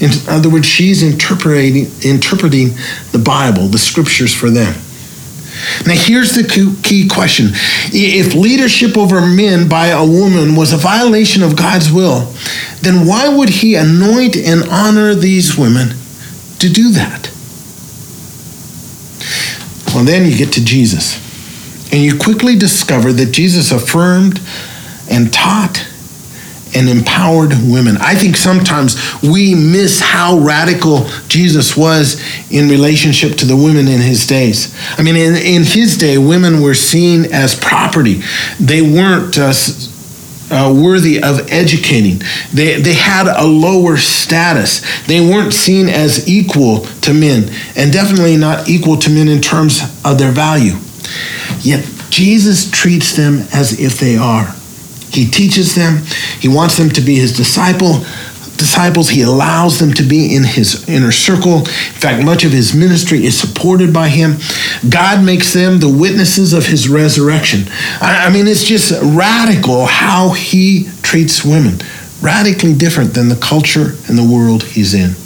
In 0.00 0.10
other 0.28 0.50
words, 0.50 0.66
she's 0.66 1.02
interpreting 1.02 1.90
interpreting 2.02 2.70
the 3.12 3.22
Bible, 3.24 3.68
the 3.68 3.78
scriptures 3.78 4.34
for 4.34 4.50
them. 4.50 4.74
Now, 5.86 5.94
here's 5.94 6.32
the 6.32 6.44
key 6.82 7.08
question. 7.08 7.50
If 7.92 8.34
leadership 8.34 8.96
over 8.96 9.20
men 9.20 9.68
by 9.68 9.88
a 9.88 10.04
woman 10.04 10.56
was 10.56 10.72
a 10.72 10.76
violation 10.76 11.42
of 11.42 11.56
God's 11.56 11.90
will, 11.90 12.32
then 12.82 13.06
why 13.06 13.28
would 13.28 13.48
he 13.48 13.74
anoint 13.74 14.36
and 14.36 14.64
honor 14.70 15.14
these 15.14 15.56
women 15.56 15.90
to 16.58 16.68
do 16.68 16.90
that? 16.92 17.30
Well, 19.94 20.04
then 20.04 20.24
you 20.24 20.36
get 20.36 20.52
to 20.54 20.64
Jesus. 20.64 21.18
And 21.92 22.02
you 22.02 22.16
quickly 22.16 22.56
discover 22.56 23.12
that 23.12 23.32
Jesus 23.32 23.72
affirmed 23.72 24.40
and 25.10 25.32
taught 25.32 25.89
and 26.74 26.88
empowered 26.88 27.52
women. 27.64 27.96
I 27.98 28.14
think 28.14 28.36
sometimes 28.36 28.96
we 29.22 29.54
miss 29.54 30.00
how 30.00 30.38
radical 30.38 31.06
Jesus 31.28 31.76
was 31.76 32.20
in 32.50 32.68
relationship 32.68 33.36
to 33.38 33.46
the 33.46 33.56
women 33.56 33.88
in 33.88 34.00
his 34.00 34.26
days. 34.26 34.74
I 34.98 35.02
mean, 35.02 35.16
in, 35.16 35.34
in 35.34 35.64
his 35.64 35.96
day, 35.96 36.18
women 36.18 36.62
were 36.62 36.74
seen 36.74 37.32
as 37.32 37.54
property, 37.54 38.22
they 38.58 38.82
weren't. 38.82 39.38
Uh, 39.38 39.52
uh, 40.52 40.74
worthy 40.76 41.22
of 41.22 41.48
educating. 41.52 42.20
They, 42.52 42.80
they 42.80 42.94
had 42.94 43.28
a 43.28 43.46
lower 43.46 43.96
status. 43.96 44.80
They 45.06 45.20
weren't 45.20 45.52
seen 45.52 45.88
as 45.88 46.28
equal 46.28 46.80
to 47.02 47.14
men, 47.14 47.50
and 47.76 47.92
definitely 47.92 48.36
not 48.36 48.68
equal 48.68 48.96
to 48.96 49.10
men 49.10 49.28
in 49.28 49.40
terms 49.40 49.80
of 50.04 50.18
their 50.18 50.32
value. 50.32 50.74
Yet 51.60 51.88
Jesus 52.10 52.70
treats 52.70 53.14
them 53.14 53.46
as 53.54 53.78
if 53.78 53.98
they 54.00 54.16
are. 54.16 54.54
He 55.10 55.26
teaches 55.26 55.74
them. 55.74 56.04
He 56.40 56.48
wants 56.48 56.76
them 56.76 56.90
to 56.90 57.00
be 57.00 57.16
his 57.16 57.36
disciple 57.36 58.04
disciples. 58.60 59.08
He 59.08 59.22
allows 59.22 59.80
them 59.80 59.92
to 59.94 60.02
be 60.02 60.36
in 60.36 60.44
his 60.44 60.86
inner 60.88 61.10
circle. 61.10 61.60
In 61.60 61.64
fact, 61.64 62.22
much 62.24 62.44
of 62.44 62.52
his 62.52 62.74
ministry 62.74 63.24
is 63.24 63.36
supported 63.36 63.92
by 63.92 64.08
him. 64.08 64.36
God 64.88 65.24
makes 65.24 65.52
them 65.52 65.80
the 65.80 65.88
witnesses 65.88 66.52
of 66.52 66.66
his 66.66 66.88
resurrection. 66.88 67.64
I, 68.00 68.30
mean, 68.30 68.46
it's 68.46 68.64
just 68.64 68.92
radical 69.02 69.86
how 69.86 70.30
he 70.30 70.88
treats 71.02 71.44
women, 71.44 71.80
radically 72.20 72.74
different 72.74 73.14
than 73.14 73.30
the 73.30 73.36
culture 73.36 73.96
and 74.06 74.16
the 74.16 74.28
world 74.30 74.62
he's 74.62 74.92
in. 74.92 75.16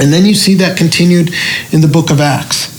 And 0.00 0.12
then 0.12 0.24
you 0.24 0.34
see 0.34 0.54
that 0.54 0.78
continued 0.78 1.34
in 1.72 1.80
the 1.80 1.88
book 1.88 2.10
of 2.10 2.20
Acts 2.20 2.70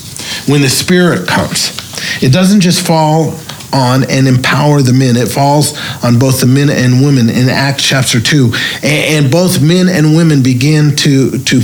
when 0.47 0.61
the 0.61 0.69
Spirit 0.69 1.27
comes. 1.27 1.77
It 2.23 2.31
doesn't 2.31 2.61
just 2.61 2.85
fall 2.87 3.37
on 3.73 4.03
and 4.09 4.27
empower 4.27 4.81
the 4.81 4.93
men. 4.93 5.17
It 5.17 5.27
falls 5.27 5.77
on 6.03 6.19
both 6.19 6.39
the 6.39 6.45
men 6.45 6.69
and 6.69 7.03
women 7.03 7.29
in 7.29 7.49
Acts 7.49 7.83
chapter 7.83 8.21
2. 8.21 8.53
And, 8.83 9.31
both 9.31 9.61
men 9.61 9.87
and 9.89 10.15
women 10.15 10.43
begin 10.43 10.95
to, 10.97 11.39
to 11.39 11.61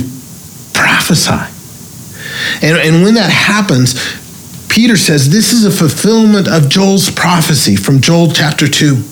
prophesy. 0.72 1.46
And, 2.62 2.78
and 2.78 3.02
when 3.04 3.14
that 3.14 3.30
happens, 3.30 3.94
Peter 4.68 4.96
says 4.96 5.30
this 5.30 5.52
is 5.52 5.64
a 5.64 5.70
fulfillment 5.70 6.48
of 6.48 6.68
Joel's 6.68 7.10
prophecy 7.10 7.76
from 7.76 8.00
Joel 8.00 8.32
chapter 8.32 8.66
2 8.66 9.02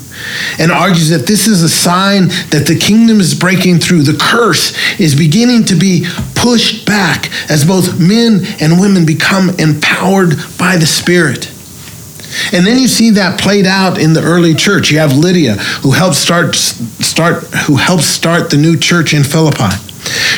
and 0.59 0.73
argues 0.73 1.11
that 1.11 1.27
this 1.27 1.47
is 1.47 1.63
a 1.63 1.69
sign 1.69 2.29
that 2.51 2.65
the 2.67 2.77
kingdom 2.79 3.21
is 3.21 3.35
breaking 3.35 3.79
through. 3.79 4.03
The 4.03 4.19
curse 4.19 4.77
is 4.99 5.15
beginning 5.15 5.65
to 5.67 5.75
be 5.75 6.07
pushed 6.35 6.87
back 6.87 7.31
as 7.51 7.65
both 7.65 8.01
men 8.01 8.43
and 8.61 8.81
women 8.81 9.07
become 9.07 9.51
empowered 9.59 10.37
by 10.59 10.77
the 10.77 10.87
Spirit. 10.87 11.53
And 12.53 12.67
then 12.67 12.79
you 12.79 12.89
see 12.89 13.11
that 13.11 13.41
played 13.41 13.67
out 13.67 13.99
in 13.99 14.13
the 14.13 14.23
early 14.23 14.55
church. 14.55 14.91
You 14.91 14.99
have 14.99 15.17
Lydia, 15.17 15.55
who 15.83 15.93
helped 15.93 16.17
start, 16.17 16.55
start, 16.55 17.45
who 17.67 17.77
helped 17.77 18.05
start 18.05 18.51
the 18.51 18.57
new 18.57 18.77
church 18.77 19.15
in 19.15 19.25
Philippi. 19.25 19.75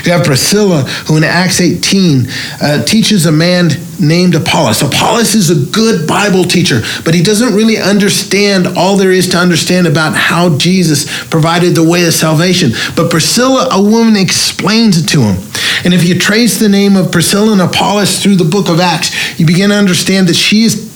You 0.04 0.12
have 0.12 0.24
Priscilla, 0.24 0.82
who 1.06 1.16
in 1.16 1.24
Acts 1.24 1.60
18 1.60 2.26
uh, 2.62 2.84
teaches 2.84 3.26
a 3.26 3.32
man 3.32 3.70
named 4.00 4.34
Apollos. 4.34 4.82
Apollos 4.82 5.34
is 5.34 5.50
a 5.50 5.70
good 5.70 6.08
Bible 6.08 6.44
teacher, 6.44 6.80
but 7.04 7.14
he 7.14 7.22
doesn't 7.22 7.54
really 7.54 7.76
understand 7.76 8.66
all 8.66 8.96
there 8.96 9.12
is 9.12 9.28
to 9.28 9.36
understand 9.36 9.86
about 9.86 10.14
how 10.14 10.56
Jesus 10.58 11.06
provided 11.28 11.74
the 11.74 11.88
way 11.88 12.06
of 12.06 12.14
salvation. 12.14 12.70
But 12.96 13.10
Priscilla, 13.10 13.68
a 13.70 13.82
woman, 13.82 14.16
explains 14.16 14.98
it 14.98 15.06
to 15.10 15.20
him. 15.20 15.36
And 15.84 15.94
if 15.94 16.06
you 16.06 16.18
trace 16.18 16.58
the 16.58 16.68
name 16.68 16.96
of 16.96 17.12
Priscilla 17.12 17.52
and 17.52 17.60
Apollos 17.60 18.22
through 18.22 18.36
the 18.36 18.44
book 18.44 18.68
of 18.68 18.80
Acts, 18.80 19.38
you 19.38 19.46
begin 19.46 19.70
to 19.70 19.76
understand 19.76 20.28
that 20.28 20.36
she 20.36 20.64
is 20.64 20.89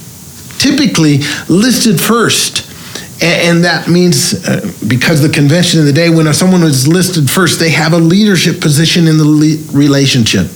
typically 0.58 1.18
listed 1.48 2.00
first. 2.00 2.70
And 3.22 3.64
that 3.64 3.88
means, 3.88 4.46
uh, 4.46 4.72
because 4.88 5.22
the 5.22 5.28
convention 5.28 5.80
of 5.80 5.86
the 5.86 5.92
day, 5.92 6.10
when 6.10 6.32
someone 6.34 6.62
is 6.64 6.88
listed 6.88 7.30
first, 7.30 7.60
they 7.60 7.70
have 7.70 7.92
a 7.92 7.98
leadership 7.98 8.60
position 8.60 9.06
in 9.06 9.18
the 9.18 9.70
relationship. 9.72 10.48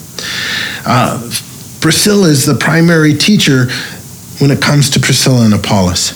Uh, 0.85 1.19
Priscilla 1.81 2.29
is 2.29 2.45
the 2.45 2.57
primary 2.57 3.15
teacher 3.15 3.67
when 4.41 4.51
it 4.51 4.61
comes 4.61 4.91
to 4.91 5.01
Priscilla 5.01 5.45
and 5.45 5.55
Apollos. 5.55 6.13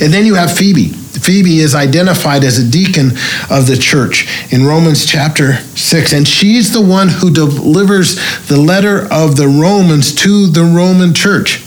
And 0.00 0.12
then 0.12 0.24
you 0.24 0.34
have 0.34 0.56
Phoebe. 0.56 0.88
Phoebe 0.88 1.58
is 1.58 1.74
identified 1.74 2.44
as 2.44 2.58
a 2.58 2.70
deacon 2.70 3.10
of 3.50 3.66
the 3.66 3.76
church 3.76 4.28
in 4.52 4.64
Romans 4.64 5.04
chapter 5.04 5.54
6. 5.54 6.12
And 6.12 6.26
she's 6.26 6.72
the 6.72 6.80
one 6.80 7.08
who 7.08 7.30
delivers 7.30 8.16
the 8.46 8.56
letter 8.56 9.12
of 9.12 9.36
the 9.36 9.48
Romans 9.48 10.14
to 10.16 10.46
the 10.46 10.62
Roman 10.62 11.14
church. 11.14 11.64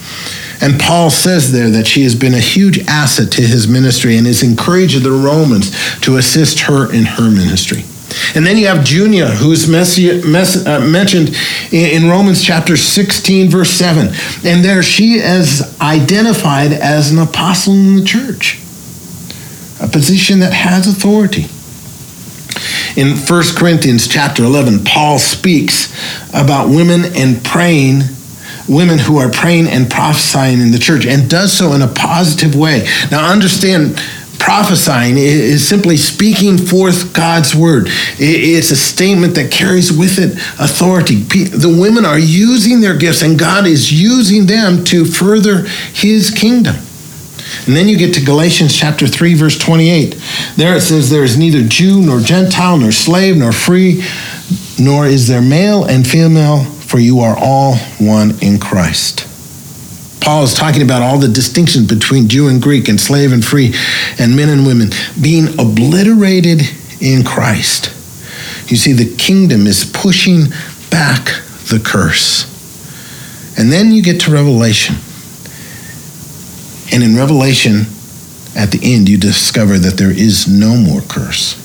And 0.61 0.79
Paul 0.79 1.09
says 1.09 1.51
there 1.51 1.69
that 1.71 1.87
she 1.87 2.03
has 2.03 2.13
been 2.13 2.35
a 2.35 2.39
huge 2.39 2.79
asset 2.87 3.31
to 3.33 3.41
his 3.41 3.67
ministry 3.67 4.15
and 4.15 4.27
has 4.27 4.43
encouraged 4.43 5.01
the 5.01 5.11
Romans 5.11 5.71
to 6.01 6.17
assist 6.17 6.61
her 6.61 6.91
in 6.93 7.05
her 7.05 7.29
ministry. 7.31 7.83
And 8.35 8.45
then 8.45 8.57
you 8.57 8.67
have 8.67 8.83
Junia, 8.85 9.27
who 9.27 9.51
is 9.51 9.67
uh, 9.67 10.79
mentioned 10.85 11.35
in 11.71 12.09
Romans 12.09 12.43
chapter 12.43 12.77
16, 12.77 13.49
verse 13.49 13.71
7. 13.71 14.07
And 14.45 14.63
there 14.63 14.83
she 14.83 15.13
is 15.13 15.77
identified 15.79 16.73
as 16.73 17.11
an 17.11 17.19
apostle 17.19 17.73
in 17.73 17.95
the 17.95 18.03
church, 18.03 18.59
a 19.81 19.87
position 19.87 20.39
that 20.39 20.53
has 20.53 20.87
authority. 20.87 21.45
In 22.99 23.15
1 23.17 23.43
Corinthians 23.55 24.07
chapter 24.07 24.43
11, 24.43 24.83
Paul 24.83 25.17
speaks 25.17 25.91
about 26.33 26.67
women 26.67 27.05
and 27.15 27.43
praying 27.43 28.01
women 28.71 28.97
who 28.97 29.17
are 29.17 29.29
praying 29.29 29.67
and 29.67 29.89
prophesying 29.89 30.61
in 30.61 30.71
the 30.71 30.79
church 30.79 31.05
and 31.05 31.29
does 31.29 31.51
so 31.51 31.73
in 31.73 31.81
a 31.81 31.87
positive 31.87 32.55
way. 32.55 32.87
Now, 33.11 33.31
understand 33.31 34.01
prophesying 34.39 35.17
is 35.17 35.67
simply 35.67 35.97
speaking 35.97 36.57
forth 36.57 37.13
God's 37.13 37.53
word. 37.53 37.83
It's 38.17 38.71
a 38.71 38.75
statement 38.75 39.35
that 39.35 39.51
carries 39.51 39.95
with 39.95 40.17
it 40.17 40.33
authority. 40.59 41.15
The 41.15 41.77
women 41.79 42.05
are 42.05 42.17
using 42.17 42.81
their 42.81 42.97
gifts, 42.97 43.21
and 43.21 43.37
God 43.37 43.67
is 43.67 43.91
using 43.91 44.47
them 44.47 44.83
to 44.85 45.05
further 45.05 45.67
his 45.93 46.31
kingdom. 46.31 46.75
And 47.67 47.75
then 47.75 47.87
you 47.87 47.97
get 47.97 48.15
to 48.15 48.21
Galatians 48.21 48.75
chapter 48.75 49.07
3, 49.07 49.35
verse 49.35 49.57
28. 49.57 50.19
There 50.55 50.75
it 50.75 50.81
says, 50.81 51.09
There 51.09 51.23
is 51.23 51.37
neither 51.37 51.61
Jew 51.61 52.01
nor 52.01 52.19
Gentile, 52.19 52.77
nor 52.77 52.91
slave 52.91 53.37
nor 53.37 53.51
free, 53.51 54.03
nor 54.79 55.05
is 55.05 55.27
there 55.27 55.41
male 55.41 55.83
and 55.83 56.07
female 56.07 56.65
for 56.91 56.99
you 56.99 57.21
are 57.21 57.37
all 57.39 57.77
one 57.99 58.31
in 58.41 58.59
Christ. 58.59 59.25
Paul 60.21 60.43
is 60.43 60.53
talking 60.53 60.81
about 60.81 61.01
all 61.01 61.17
the 61.17 61.29
distinctions 61.29 61.87
between 61.87 62.27
Jew 62.27 62.49
and 62.49 62.61
Greek 62.61 62.89
and 62.89 62.99
slave 62.99 63.31
and 63.31 63.43
free 63.43 63.73
and 64.19 64.35
men 64.35 64.49
and 64.49 64.67
women 64.67 64.89
being 65.21 65.47
obliterated 65.57 66.61
in 66.99 67.23
Christ. 67.23 67.87
You 68.69 68.75
see, 68.75 68.91
the 68.91 69.15
kingdom 69.15 69.67
is 69.67 69.89
pushing 69.93 70.47
back 70.89 71.27
the 71.69 71.81
curse. 71.81 72.43
And 73.57 73.71
then 73.71 73.93
you 73.93 74.03
get 74.03 74.19
to 74.21 74.31
Revelation. 74.31 74.97
And 76.93 77.03
in 77.03 77.15
Revelation, 77.15 77.85
at 78.53 78.71
the 78.71 78.81
end, 78.83 79.07
you 79.07 79.17
discover 79.17 79.79
that 79.79 79.95
there 79.95 80.11
is 80.11 80.45
no 80.45 80.75
more 80.75 81.01
curse. 81.01 81.60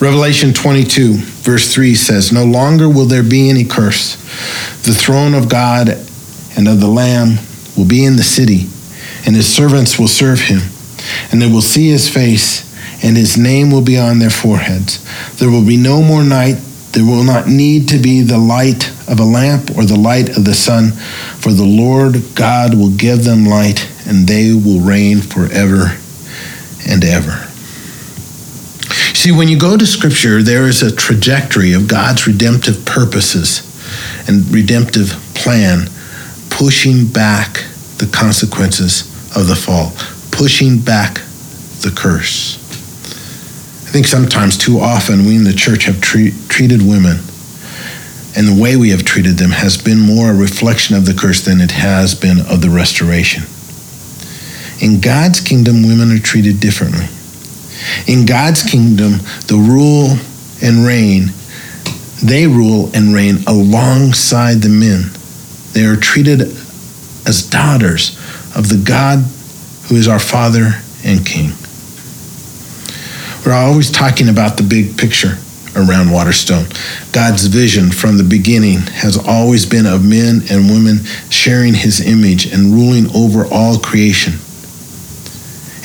Revelation 0.00 0.52
22, 0.52 1.14
verse 1.14 1.72
3 1.72 1.94
says, 1.94 2.32
No 2.32 2.44
longer 2.44 2.88
will 2.88 3.06
there 3.06 3.22
be 3.22 3.50
any 3.50 3.64
curse. 3.64 4.16
The 4.82 4.94
throne 4.94 5.34
of 5.34 5.48
God 5.48 5.88
and 6.56 6.68
of 6.68 6.80
the 6.80 6.88
Lamb 6.88 7.38
will 7.76 7.86
be 7.86 8.04
in 8.04 8.16
the 8.16 8.22
city, 8.22 8.68
and 9.26 9.34
his 9.34 9.52
servants 9.52 9.98
will 9.98 10.08
serve 10.08 10.40
him, 10.40 10.60
and 11.30 11.40
they 11.40 11.50
will 11.50 11.62
see 11.62 11.88
his 11.88 12.08
face, 12.08 12.64
and 13.04 13.16
his 13.16 13.36
name 13.36 13.70
will 13.70 13.82
be 13.82 13.98
on 13.98 14.18
their 14.18 14.30
foreheads. 14.30 15.04
There 15.38 15.50
will 15.50 15.64
be 15.64 15.76
no 15.76 16.02
more 16.02 16.24
night. 16.24 16.56
There 16.92 17.04
will 17.04 17.24
not 17.24 17.46
need 17.46 17.88
to 17.90 17.98
be 17.98 18.22
the 18.22 18.38
light 18.38 18.90
of 19.08 19.20
a 19.20 19.24
lamp 19.24 19.76
or 19.76 19.84
the 19.84 19.98
light 19.98 20.36
of 20.36 20.44
the 20.44 20.54
sun, 20.54 20.92
for 21.38 21.52
the 21.52 21.64
Lord 21.64 22.34
God 22.34 22.74
will 22.74 22.90
give 22.90 23.24
them 23.24 23.44
light, 23.44 23.88
and 24.06 24.26
they 24.26 24.52
will 24.52 24.80
reign 24.80 25.20
forever 25.20 25.96
and 26.88 27.04
ever. 27.04 27.47
See, 29.18 29.32
when 29.32 29.48
you 29.48 29.58
go 29.58 29.76
to 29.76 29.84
Scripture, 29.84 30.44
there 30.44 30.68
is 30.68 30.80
a 30.80 30.94
trajectory 30.94 31.72
of 31.72 31.88
God's 31.88 32.28
redemptive 32.28 32.84
purposes 32.84 33.66
and 34.28 34.48
redemptive 34.54 35.08
plan 35.34 35.88
pushing 36.50 37.04
back 37.08 37.64
the 37.98 38.08
consequences 38.14 39.02
of 39.36 39.48
the 39.48 39.56
fall, 39.56 39.90
pushing 40.30 40.78
back 40.78 41.14
the 41.82 41.92
curse. 41.92 42.58
I 43.88 43.90
think 43.90 44.06
sometimes 44.06 44.56
too 44.56 44.78
often 44.78 45.24
we 45.24 45.34
in 45.34 45.42
the 45.42 45.52
church 45.52 45.86
have 45.86 46.00
treat, 46.00 46.34
treated 46.48 46.80
women, 46.80 47.18
and 48.36 48.46
the 48.46 48.56
way 48.56 48.76
we 48.76 48.90
have 48.90 49.02
treated 49.02 49.36
them 49.36 49.50
has 49.50 49.76
been 49.76 49.98
more 49.98 50.30
a 50.30 50.32
reflection 50.36 50.94
of 50.94 51.06
the 51.06 51.12
curse 51.12 51.44
than 51.44 51.60
it 51.60 51.72
has 51.72 52.14
been 52.14 52.38
of 52.38 52.62
the 52.62 52.70
restoration. 52.70 53.42
In 54.80 55.00
God's 55.00 55.40
kingdom, 55.40 55.82
women 55.82 56.12
are 56.12 56.20
treated 56.20 56.60
differently. 56.60 57.08
In 58.06 58.26
God's 58.26 58.62
kingdom, 58.62 59.18
the 59.46 59.56
rule 59.56 60.16
and 60.62 60.84
reign, 60.84 61.28
they 62.22 62.46
rule 62.46 62.90
and 62.94 63.14
reign 63.14 63.38
alongside 63.46 64.56
the 64.56 64.68
men. 64.68 65.10
They 65.72 65.84
are 65.84 65.96
treated 65.96 66.40
as 67.26 67.48
daughters 67.48 68.16
of 68.56 68.68
the 68.68 68.82
God 68.84 69.20
who 69.88 69.96
is 69.96 70.08
our 70.08 70.18
Father 70.18 70.80
and 71.04 71.24
King. 71.24 71.52
We're 73.44 73.52
always 73.52 73.90
talking 73.90 74.28
about 74.28 74.56
the 74.56 74.62
big 74.62 74.98
picture 74.98 75.38
around 75.76 76.10
Waterstone. 76.10 76.66
God's 77.12 77.46
vision 77.46 77.90
from 77.90 78.18
the 78.18 78.24
beginning 78.24 78.80
has 78.80 79.16
always 79.16 79.64
been 79.64 79.86
of 79.86 80.04
men 80.04 80.42
and 80.50 80.68
women 80.68 81.04
sharing 81.30 81.74
his 81.74 82.00
image 82.00 82.52
and 82.52 82.74
ruling 82.74 83.14
over 83.14 83.46
all 83.46 83.78
creation. 83.78 84.34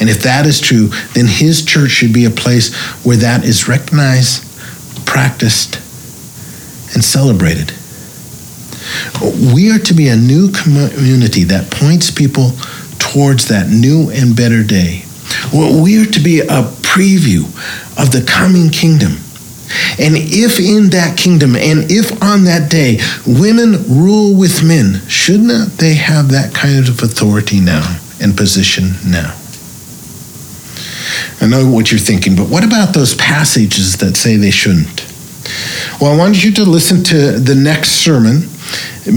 And 0.04 0.10
if 0.10 0.24
that 0.24 0.46
is 0.46 0.60
true, 0.60 0.90
then 1.14 1.28
his 1.28 1.64
church 1.64 1.92
should 1.92 2.12
be 2.12 2.26
a 2.26 2.30
place 2.30 2.76
where 3.06 3.16
that 3.16 3.46
is 3.46 3.70
recognized, 3.70 4.44
practiced, 5.06 5.76
and 6.94 7.02
celebrated. 7.02 7.72
We 9.56 9.72
are 9.72 9.80
to 9.80 9.94
be 9.94 10.10
a 10.10 10.18
new 10.18 10.52
community 10.52 11.46
that 11.46 11.72
points 11.72 12.12
people 12.12 12.52
towards 13.00 13.48
that 13.48 13.70
new 13.70 14.10
and 14.10 14.36
better 14.36 14.62
day. 14.62 15.06
We 15.54 16.04
are 16.04 16.12
to 16.12 16.20
be 16.20 16.42
a 16.42 16.68
preview 16.84 17.46
of 17.98 18.12
the 18.12 18.26
coming 18.28 18.72
kingdom. 18.72 19.14
And 19.98 20.18
if 20.18 20.60
in 20.60 20.90
that 20.90 21.18
kingdom 21.18 21.56
and 21.56 21.90
if 21.90 22.22
on 22.22 22.44
that 22.44 22.70
day 22.70 23.00
women 23.26 23.88
rule 23.88 24.36
with 24.36 24.68
men, 24.68 25.00
should 25.08 25.40
not 25.40 25.70
they 25.78 25.94
have 25.94 26.30
that 26.32 26.54
kind 26.54 26.90
of 26.90 27.02
authority 27.02 27.62
now 27.62 28.02
and 28.20 28.36
position 28.36 28.96
now? 29.08 29.40
I 31.44 31.48
know 31.48 31.70
what 31.70 31.92
you're 31.92 32.00
thinking, 32.00 32.38
but 32.38 32.48
what 32.48 32.64
about 32.64 32.94
those 32.94 33.16
passages 33.16 33.98
that 33.98 34.16
say 34.16 34.38
they 34.38 34.50
shouldn't? 34.50 35.06
Well, 36.00 36.14
I 36.14 36.18
want 36.18 36.42
you 36.42 36.54
to 36.54 36.64
listen 36.64 37.04
to 37.04 37.38
the 37.38 37.54
next 37.54 37.92
sermon 38.02 38.44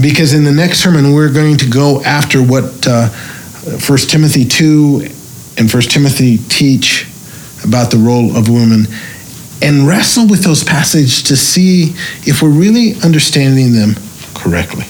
because 0.01 0.33
in 0.33 0.43
the 0.43 0.51
next 0.51 0.83
sermon 0.83 1.13
we're 1.13 1.31
going 1.31 1.55
to 1.55 1.69
go 1.69 2.03
after 2.03 2.43
what 2.43 2.85
uh, 2.85 3.07
1 3.07 3.97
Timothy 4.09 4.43
2 4.43 5.07
and 5.57 5.71
1 5.71 5.81
Timothy 5.83 6.39
teach 6.49 7.07
about 7.63 7.91
the 7.91 7.97
role 7.97 8.35
of 8.35 8.49
women 8.49 8.87
and 9.61 9.87
wrestle 9.87 10.27
with 10.27 10.43
those 10.43 10.65
passages 10.65 11.23
to 11.23 11.37
see 11.37 11.93
if 12.29 12.41
we're 12.41 12.49
really 12.49 12.95
understanding 13.05 13.71
them 13.71 13.95
correctly. 14.35 14.83